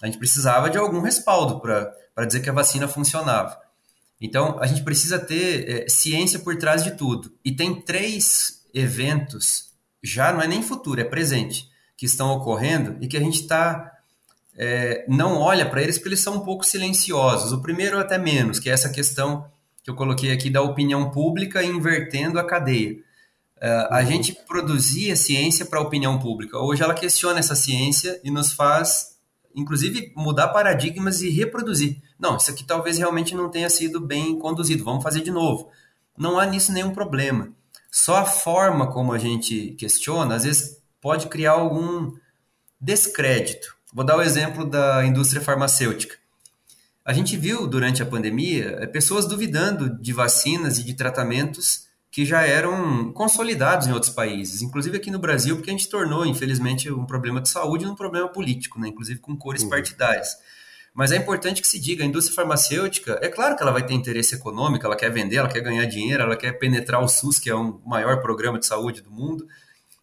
[0.00, 3.58] a gente precisava de algum respaldo para dizer que a vacina funcionava.
[4.20, 7.32] Então, a gente precisa ter é, ciência por trás de tudo.
[7.44, 9.72] E tem três eventos,
[10.02, 13.92] já não é nem futuro, é presente, que estão ocorrendo e que a gente está.
[14.56, 17.52] É, não olha para eles porque eles são um pouco silenciosos.
[17.52, 19.48] O primeiro, até menos, que é essa questão
[19.88, 22.92] que eu coloquei aqui da opinião pública invertendo a cadeia.
[23.56, 24.06] Uh, a uhum.
[24.06, 26.58] gente produzia ciência para a opinião pública.
[26.58, 29.16] Hoje ela questiona essa ciência e nos faz
[29.56, 32.00] inclusive mudar paradigmas e reproduzir.
[32.18, 35.70] Não, isso aqui talvez realmente não tenha sido bem conduzido, vamos fazer de novo.
[36.16, 37.50] Não há nisso nenhum problema.
[37.90, 42.12] Só a forma como a gente questiona, às vezes, pode criar algum
[42.78, 43.74] descrédito.
[43.92, 46.14] Vou dar o exemplo da indústria farmacêutica.
[47.08, 52.22] A gente viu durante a pandemia eh, pessoas duvidando de vacinas e de tratamentos que
[52.22, 56.92] já eram consolidados em outros países, inclusive aqui no Brasil, porque a gente tornou, infelizmente,
[56.92, 58.88] um problema de saúde num problema político, né?
[58.88, 59.70] inclusive com cores uhum.
[59.70, 60.36] partidárias.
[60.92, 63.94] Mas é importante que se diga, a indústria farmacêutica, é claro que ela vai ter
[63.94, 67.48] interesse econômico, ela quer vender, ela quer ganhar dinheiro, ela quer penetrar o SUS, que
[67.48, 69.46] é o maior programa de saúde do mundo,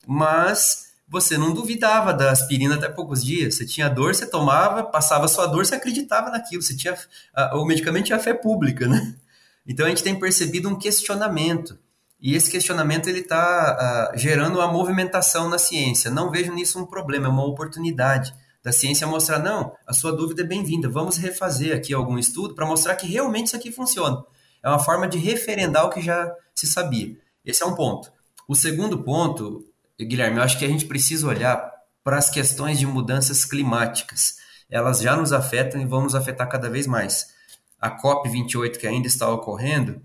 [0.07, 3.55] mas você não duvidava da aspirina até poucos dias.
[3.55, 6.61] Você tinha dor, você tomava, passava sua dor, você acreditava naquilo.
[6.61, 6.97] Você tinha
[7.33, 9.15] a, o medicamento tinha fé pública, né?
[9.67, 11.75] Então a gente tem percebido um questionamento.
[12.21, 16.11] E esse questionamento ele está gerando uma movimentação na ciência.
[16.11, 18.31] Não vejo nisso um problema, é uma oportunidade
[18.65, 20.89] da ciência mostrar não, a sua dúvida é bem-vinda.
[20.89, 24.23] Vamos refazer aqui algum estudo para mostrar que realmente isso aqui funciona.
[24.63, 27.15] É uma forma de referendar o que já se sabia.
[27.45, 28.11] Esse é um ponto.
[28.47, 29.63] O segundo ponto,
[30.03, 31.71] Guilherme, eu acho que a gente precisa olhar
[32.03, 34.35] para as questões de mudanças climáticas.
[34.69, 37.33] Elas já nos afetam e vão nos afetar cada vez mais.
[37.79, 40.01] A COP28 que ainda está ocorrendo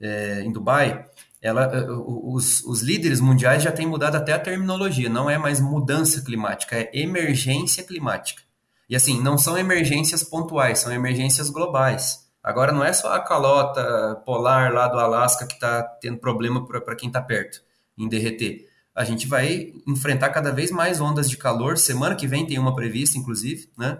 [0.00, 1.06] é, em Dubai,
[1.42, 5.60] ela, eh, os, os líderes mundiais já têm mudado até a terminologia, não é mais
[5.60, 8.42] mudança climática, é emergência climática.
[8.88, 12.28] E assim, não são emergências pontuais, são emergências globais.
[12.42, 16.96] Agora não é só a calota polar lá do Alasca que está tendo problema para
[16.96, 17.62] quem está perto
[17.96, 18.68] em derreter.
[18.94, 21.78] A gente vai enfrentar cada vez mais ondas de calor.
[21.78, 23.98] Semana que vem tem uma prevista, inclusive, né?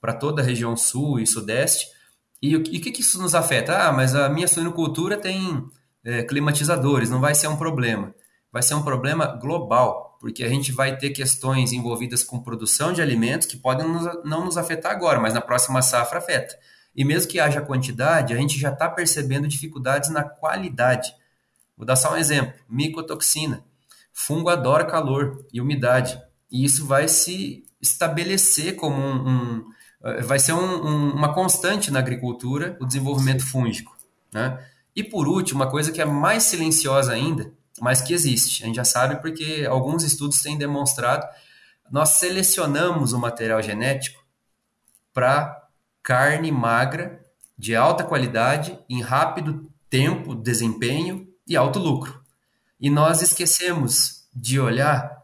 [0.00, 1.86] Para toda a região sul e sudeste.
[2.40, 3.86] E o que, que isso nos afeta?
[3.86, 5.64] Ah, mas a minha suinocultura tem
[6.04, 8.12] é, climatizadores, não vai ser um problema.
[8.50, 13.00] Vai ser um problema global, porque a gente vai ter questões envolvidas com produção de
[13.00, 16.58] alimentos que podem nos, não nos afetar agora, mas na próxima safra afeta.
[16.94, 21.14] E mesmo que haja quantidade, a gente já está percebendo dificuldades na qualidade.
[21.76, 23.64] Vou dar só um exemplo: micotoxina.
[24.12, 26.20] Fungo adora calor e umidade.
[26.50, 29.28] E isso vai se estabelecer como um.
[29.28, 29.72] um
[30.26, 33.96] vai ser um, um, uma constante na agricultura, o desenvolvimento fúngico.
[34.32, 34.58] Né?
[34.94, 38.62] E por último, uma coisa que é mais silenciosa ainda, mas que existe.
[38.62, 41.26] A gente já sabe porque alguns estudos têm demonstrado.
[41.90, 44.22] Nós selecionamos o material genético
[45.12, 45.68] para
[46.02, 47.20] carne magra,
[47.56, 52.21] de alta qualidade, em rápido tempo, desempenho e alto lucro.
[52.82, 55.22] E nós esquecemos de olhar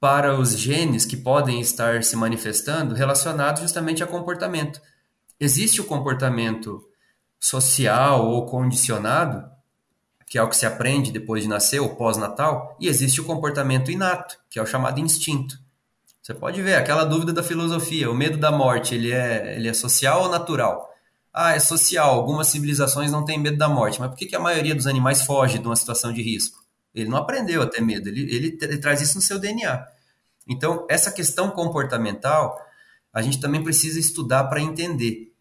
[0.00, 4.80] para os genes que podem estar se manifestando relacionados justamente a comportamento.
[5.38, 6.82] Existe o comportamento
[7.38, 9.48] social ou condicionado,
[10.26, 13.88] que é o que se aprende depois de nascer ou pós-natal, e existe o comportamento
[13.88, 15.56] inato, que é o chamado instinto.
[16.20, 19.72] Você pode ver aquela dúvida da filosofia, o medo da morte, ele é, ele é
[19.72, 20.92] social ou natural?
[21.32, 22.14] Ah, é social.
[22.14, 25.22] Algumas civilizações não têm medo da morte, mas por que, que a maioria dos animais
[25.22, 26.65] foge de uma situação de risco?
[26.96, 29.86] Ele não aprendeu a ter medo, ele, ele, ele traz isso no seu DNA.
[30.48, 32.58] Então, essa questão comportamental,
[33.12, 35.32] a gente também precisa estudar para entender.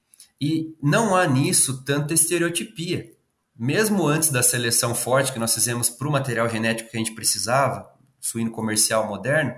[0.42, 3.12] E não há nisso tanta estereotipia.
[3.58, 7.16] Mesmo antes da seleção forte que nós fizemos para o material genético que a gente
[7.16, 7.90] precisava,
[8.20, 9.56] suíno comercial moderno,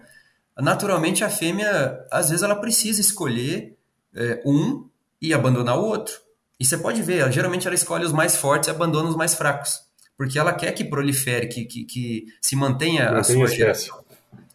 [0.55, 3.75] naturalmente a fêmea, às vezes, ela precisa escolher
[4.13, 4.87] é, um
[5.19, 6.13] e abandonar o outro.
[6.59, 9.33] E você pode ver, ela, geralmente ela escolhe os mais fortes e abandona os mais
[9.33, 9.86] fracos.
[10.17, 14.03] Porque ela quer que prolifere, que, que, que se mantenha a sua geração.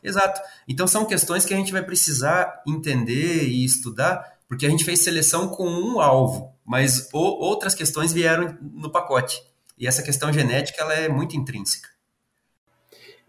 [0.02, 0.40] Exato.
[0.66, 5.00] Então são questões que a gente vai precisar entender e estudar porque a gente fez
[5.00, 9.42] seleção com um alvo, mas outras questões vieram no pacote.
[9.78, 11.88] E essa questão genética ela é muito intrínseca.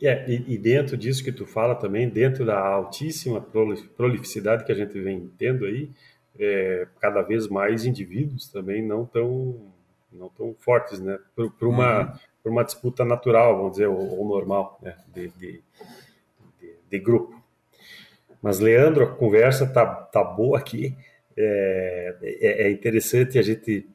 [0.02, 4.76] É, e, e, dentro disso que tu fala também, dentro da altíssima prolificidade que a
[4.76, 5.90] gente vem tendo aí,
[6.38, 9.73] é, cada vez mais indivíduos também não tão
[10.14, 11.18] não tão fortes, né?
[11.36, 12.20] Para uma uhum.
[12.42, 14.96] por uma disputa natural, vamos dizer, ou, ou normal, né?
[15.08, 15.64] De, de,
[16.60, 17.42] de, de, grupo.
[18.42, 20.96] Mas Leandro, a conversa tá tá boa aqui.
[21.36, 23.90] É, é, é, interessante a gente,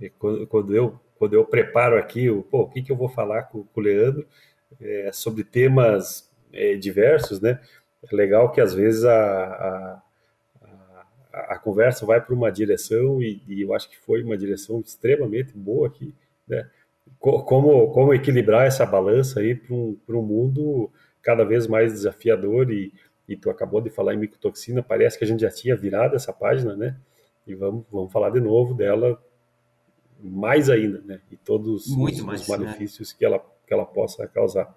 [0.00, 0.10] é,
[0.48, 3.64] quando eu, quando eu preparo aqui, o, pô, o que, que eu vou falar com,
[3.64, 4.26] com o Leandro
[4.80, 7.60] é, sobre temas é, diversos, né?
[8.10, 10.02] É legal que às vezes a, a,
[11.32, 14.80] a, a conversa vai para uma direção e, e, eu acho que foi uma direção
[14.80, 16.14] extremamente boa aqui,
[16.46, 16.68] né?
[17.18, 22.92] Como, como equilibrar essa balança aí para um, um mundo cada vez mais desafiador e,
[23.28, 26.32] e tu acabou de falar em micotoxina, parece que a gente já tinha virado essa
[26.32, 26.96] página, né?
[27.46, 29.20] E vamos, vamos falar de novo dela
[30.22, 31.20] mais ainda, né?
[31.30, 32.56] E todos os, mais, os né?
[32.56, 33.16] malefícios né?
[33.18, 34.74] que, ela, que ela possa causar.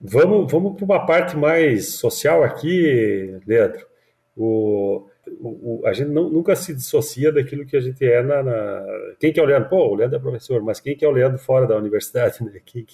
[0.00, 3.89] Vamos, vamos para uma parte mais social aqui, Leandro.
[4.36, 5.08] O,
[5.40, 8.84] o, a gente não, nunca se dissocia daquilo que a gente é na, na,
[9.18, 9.68] Quem que é o Leandro?
[9.68, 12.42] Pô, o Leandro é professor, mas quem que é o Leandro fora da universidade?
[12.44, 12.60] Né?
[12.64, 12.86] Quem,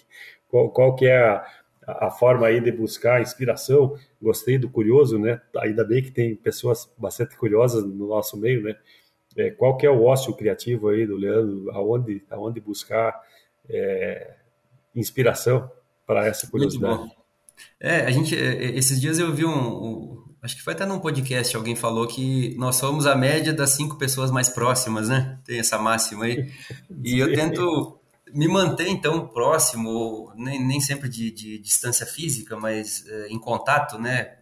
[0.49, 1.47] qual, qual que é a,
[1.87, 3.97] a forma aí de buscar inspiração.
[4.21, 5.41] Gostei do curioso, né?
[5.59, 8.77] Ainda bem que tem pessoas bastante curiosas no nosso meio, né?
[9.37, 11.71] É, qual que é o ócio criativo aí do Leandro?
[11.73, 13.21] Aonde, aonde buscar
[13.69, 14.35] é,
[14.95, 15.71] inspiração
[16.07, 17.15] para essa curiosidade?
[17.79, 20.87] É, a gente, é, é, esses dias eu vi um, um, acho que foi até
[20.87, 25.39] num podcast, alguém falou que nós somos a média das cinco pessoas mais próximas, né?
[25.45, 26.51] Tem essa máxima aí.
[27.05, 28.01] E eu tento
[28.33, 33.99] me manter então próximo, nem, nem sempre de, de distância física, mas é, em contato,
[33.99, 34.37] né,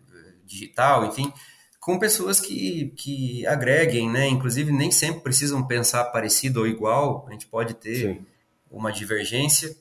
[0.45, 1.33] digital, enfim,
[1.81, 7.33] com pessoas que, que agreguem, né, inclusive nem sempre precisam pensar parecido ou igual, a
[7.33, 8.27] gente pode ter Sim.
[8.71, 9.75] uma divergência.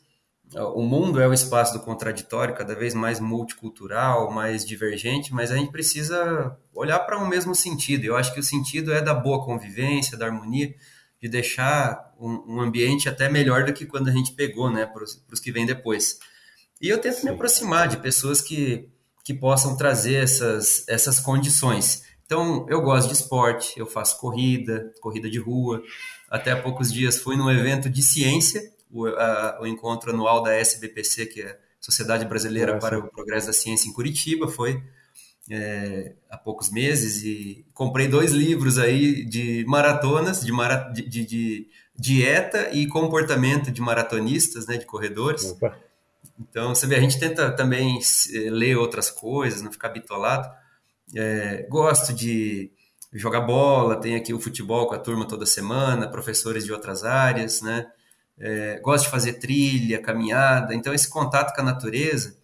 [0.56, 5.56] O mundo é o espaço do contraditório, cada vez mais multicultural, mais divergente, mas a
[5.56, 8.06] gente precisa olhar para um mesmo sentido.
[8.06, 10.74] Eu acho que o sentido é da boa convivência, da harmonia
[11.22, 15.04] de deixar um, um, ambiente até melhor do que quando a gente pegou, né, para
[15.04, 16.20] os que vêm depois.
[16.82, 17.28] E eu tento Sim.
[17.28, 18.90] me aproximar de pessoas que,
[19.24, 22.04] que possam trazer essas, essas condições.
[22.26, 25.82] Então, eu gosto de esporte, eu faço corrida, corrida de rua.
[26.30, 30.54] Até há poucos dias fui num evento de ciência o, a, o encontro anual da
[30.54, 32.88] SBPC, que é Sociedade Brasileira Nossa.
[32.88, 34.82] para o Progresso da Ciência em Curitiba, foi
[35.50, 41.26] é, há poucos meses e comprei dois livros aí de maratonas, de, mara, de, de,
[41.26, 41.68] de
[41.98, 45.52] dieta e comportamento de maratonistas, né, de corredores.
[45.52, 45.78] Opa.
[46.40, 48.00] Então, você vê, a gente tenta também
[48.50, 50.50] ler outras coisas, não ficar bitolado.
[51.16, 52.72] É, gosto de
[53.12, 57.62] jogar bola, tem aqui o futebol com a turma toda semana, professores de outras áreas,
[57.62, 57.86] né?
[58.40, 60.74] É, gosto de fazer trilha, caminhada.
[60.74, 62.38] Então, esse contato com a natureza,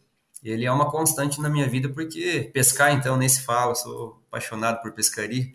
[0.43, 4.81] ele é uma constante na minha vida, porque pescar, então, nem se fala, sou apaixonado
[4.81, 5.45] por pescaria.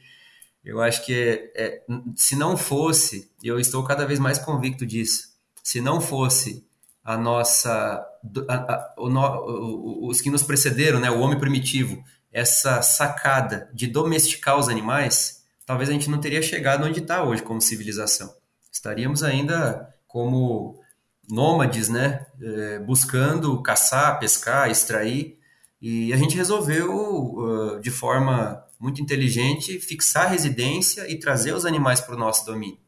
[0.65, 1.83] Eu acho que é, é,
[2.17, 5.29] se não fosse, eu estou cada vez mais convicto disso,
[5.63, 6.67] se não fosse
[7.05, 8.05] a nossa,
[8.49, 14.59] a, a, o, os que nos precederam, né, o homem primitivo, essa sacada de domesticar
[14.59, 18.35] os animais, talvez a gente não teria chegado onde está hoje como civilização.
[18.73, 20.81] Estaríamos ainda como
[21.29, 25.41] nômades, né, é, buscando caçar, pescar, extrair,
[25.83, 32.01] e a gente resolveu, uh, de forma muito inteligente, fixar residência e trazer os animais
[32.01, 32.79] para o nosso domínio.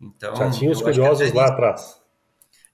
[0.00, 2.00] Então, Já tinha os curiosos lá atrás.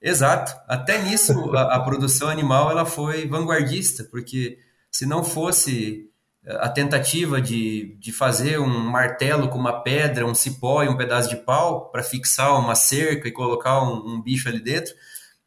[0.01, 0.55] Exato.
[0.65, 6.08] Até nisso, a, a, produção animal ela foi vanguardista, porque se não fosse
[6.57, 11.29] a tentativa de, de fazer um martelo com uma pedra, um cipó e um pedaço
[11.29, 14.93] de pau para fixar uma cerca e colocar um, um, bicho ali dentro,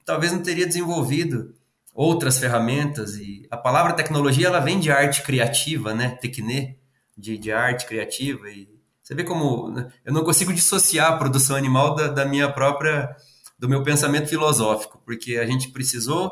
[0.05, 1.55] talvez não teria desenvolvido
[1.93, 3.17] outras ferramentas.
[3.17, 6.11] E a palavra tecnologia ela vem de arte criativa, né?
[6.21, 6.79] Tecne,
[7.19, 8.49] de, de arte criativa.
[8.49, 8.69] E
[9.03, 13.15] você vê como né, eu não consigo dissociar a produção animal da, da minha própria
[13.59, 16.31] do meu pensamento filosófico, porque a gente precisou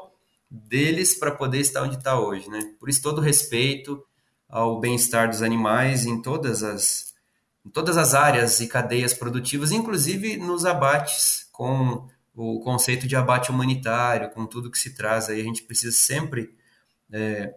[0.50, 2.60] deles para poder estar onde está hoje, né?
[2.78, 4.04] Por isso todo respeito
[4.50, 7.10] ao bem-estar dos animais em todas as
[7.64, 13.50] em todas as áreas e cadeias produtivas, inclusive nos abates com o conceito de abate
[13.50, 16.54] humanitário, com tudo que se traz aí, a gente precisa sempre
[17.12, 17.54] é,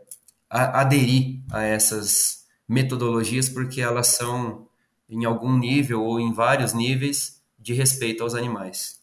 [0.49, 4.67] aderir a essas metodologias porque elas são
[5.09, 9.01] em algum nível ou em vários níveis de respeito aos animais.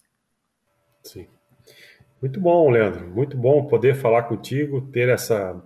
[1.03, 1.26] Sim.
[2.20, 3.09] Muito bom, Leandro.
[3.09, 5.62] Muito bom poder falar contigo, ter essa,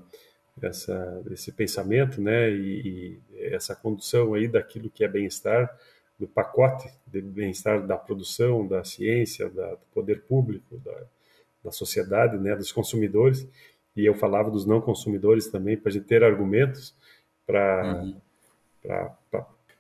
[0.63, 5.77] essa esse pensamento, né, e, e essa condução aí daquilo que é bem-estar,
[6.19, 11.03] do pacote de bem-estar da produção, da ciência, da, do poder público, da,
[11.65, 13.49] da sociedade, né, dos consumidores.
[13.97, 16.95] E eu falava dos não consumidores também, para a gente ter argumentos
[17.47, 18.21] para uhum.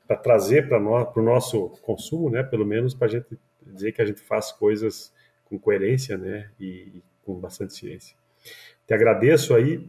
[0.06, 4.06] para trazer para o nosso consumo, né, pelo menos para a gente dizer que a
[4.06, 5.12] gente faz coisas
[5.44, 8.16] com coerência, né, e, e com bastante ciência.
[8.86, 9.88] Te agradeço aí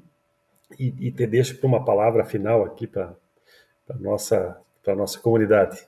[0.80, 3.16] e, e te deixo para uma palavra final aqui para
[3.90, 4.58] a nossa,
[4.88, 5.88] nossa comunidade.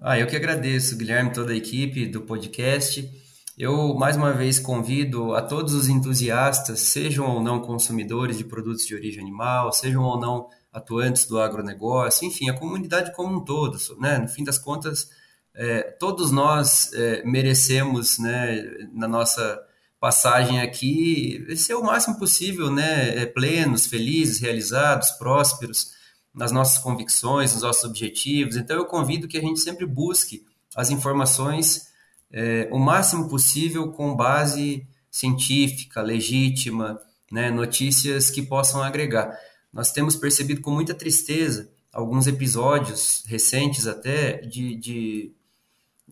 [0.00, 3.08] Ah, eu que agradeço, Guilherme, toda a equipe do podcast.
[3.56, 8.86] Eu, mais uma vez, convido a todos os entusiastas, sejam ou não consumidores de produtos
[8.86, 13.78] de origem animal, sejam ou não atuantes do agronegócio, enfim, a comunidade como um todo.
[14.00, 14.18] Né?
[14.18, 15.10] No fim das contas,
[15.54, 18.62] é, todos nós é, merecemos, né,
[18.92, 19.62] na nossa
[20.02, 25.92] passagem aqui, ser o máximo possível, né, é, plenos, felizes, realizados, prósperos
[26.34, 28.56] nas nossas convicções, nos nossos objetivos.
[28.56, 30.44] Então, eu convido que a gente sempre busque
[30.74, 31.86] as informações
[32.32, 36.98] é, o máximo possível com base científica, legítima,
[37.30, 39.38] né, notícias que possam agregar.
[39.72, 45.32] Nós temos percebido com muita tristeza alguns episódios recentes até de, de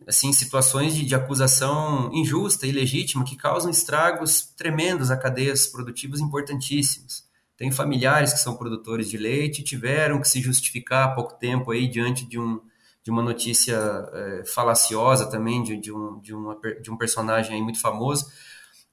[0.06, 6.20] assim situações de, de, acusação injusta e legítima que causam estragos tremendos a cadeias produtivas
[6.20, 7.28] importantíssimas.
[7.56, 11.86] Tem familiares que são produtores de leite tiveram que se justificar há pouco tempo aí
[11.86, 12.60] diante de, um,
[13.02, 17.62] de uma notícia é, falaciosa também de, de, um, de, uma, de um personagem aí
[17.62, 18.32] muito famoso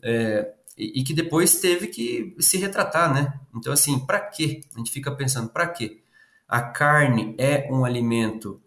[0.04, 3.40] é, e, e, que depois teve que se retratar, né?
[3.56, 4.62] Então assim, para quê?
[4.76, 6.02] A gente fica pensando, para quê?
[6.48, 8.62] A carne é um alimento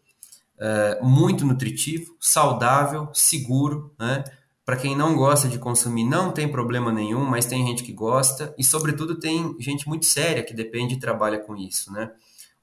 [0.60, 4.22] é, muito nutritivo, saudável, seguro, né?
[4.64, 8.54] Para quem não gosta de consumir, não tem problema nenhum, mas tem gente que gosta
[8.56, 12.12] e, sobretudo, tem gente muito séria que depende e trabalha com isso, né?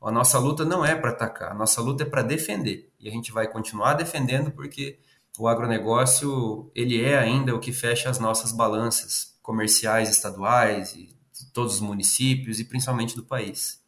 [0.02, 2.90] A nossa luta não é para atacar, a nossa luta é para defender.
[3.00, 5.00] E a gente vai continuar defendendo porque
[5.40, 11.10] o agronegócio, ele é ainda o que fecha as nossas balanças comerciais estaduais e
[11.52, 13.82] todos os municípios e principalmente do país.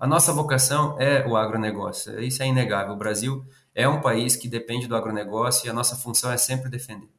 [0.00, 2.94] A nossa vocação é o agronegócio, isso é inegável.
[2.94, 3.44] O Brasil
[3.74, 7.10] é um país que depende do agronegócio e a nossa função é sempre defender.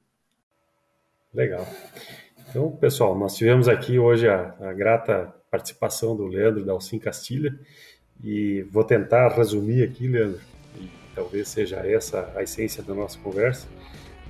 [1.32, 1.68] Legal.
[2.50, 7.54] Então, pessoal, nós tivemos aqui hoje a, a grata participação do Leandro da Alcim Castilha
[8.24, 10.42] e vou tentar resumir aqui, Leandro,
[10.76, 13.68] e talvez seja essa a essência da nossa conversa.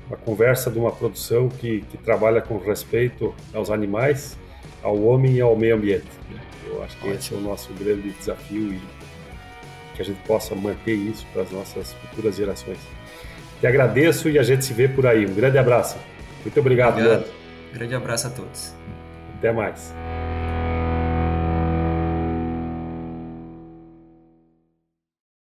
[0.07, 4.37] uma conversa de uma produção que, que trabalha com respeito aos animais,
[4.83, 6.11] ao homem e ao meio ambiente.
[6.71, 7.15] Eu acho que Ótimo.
[7.19, 8.81] esse é o nosso grande desafio e
[9.95, 12.79] que a gente possa manter isso para as nossas futuras gerações.
[13.59, 15.25] Te agradeço e a gente se vê por aí.
[15.25, 15.97] Um grande abraço.
[16.43, 17.25] Muito obrigado, obrigado.
[17.73, 18.73] Grande abraço a todos.
[19.37, 19.93] Até mais.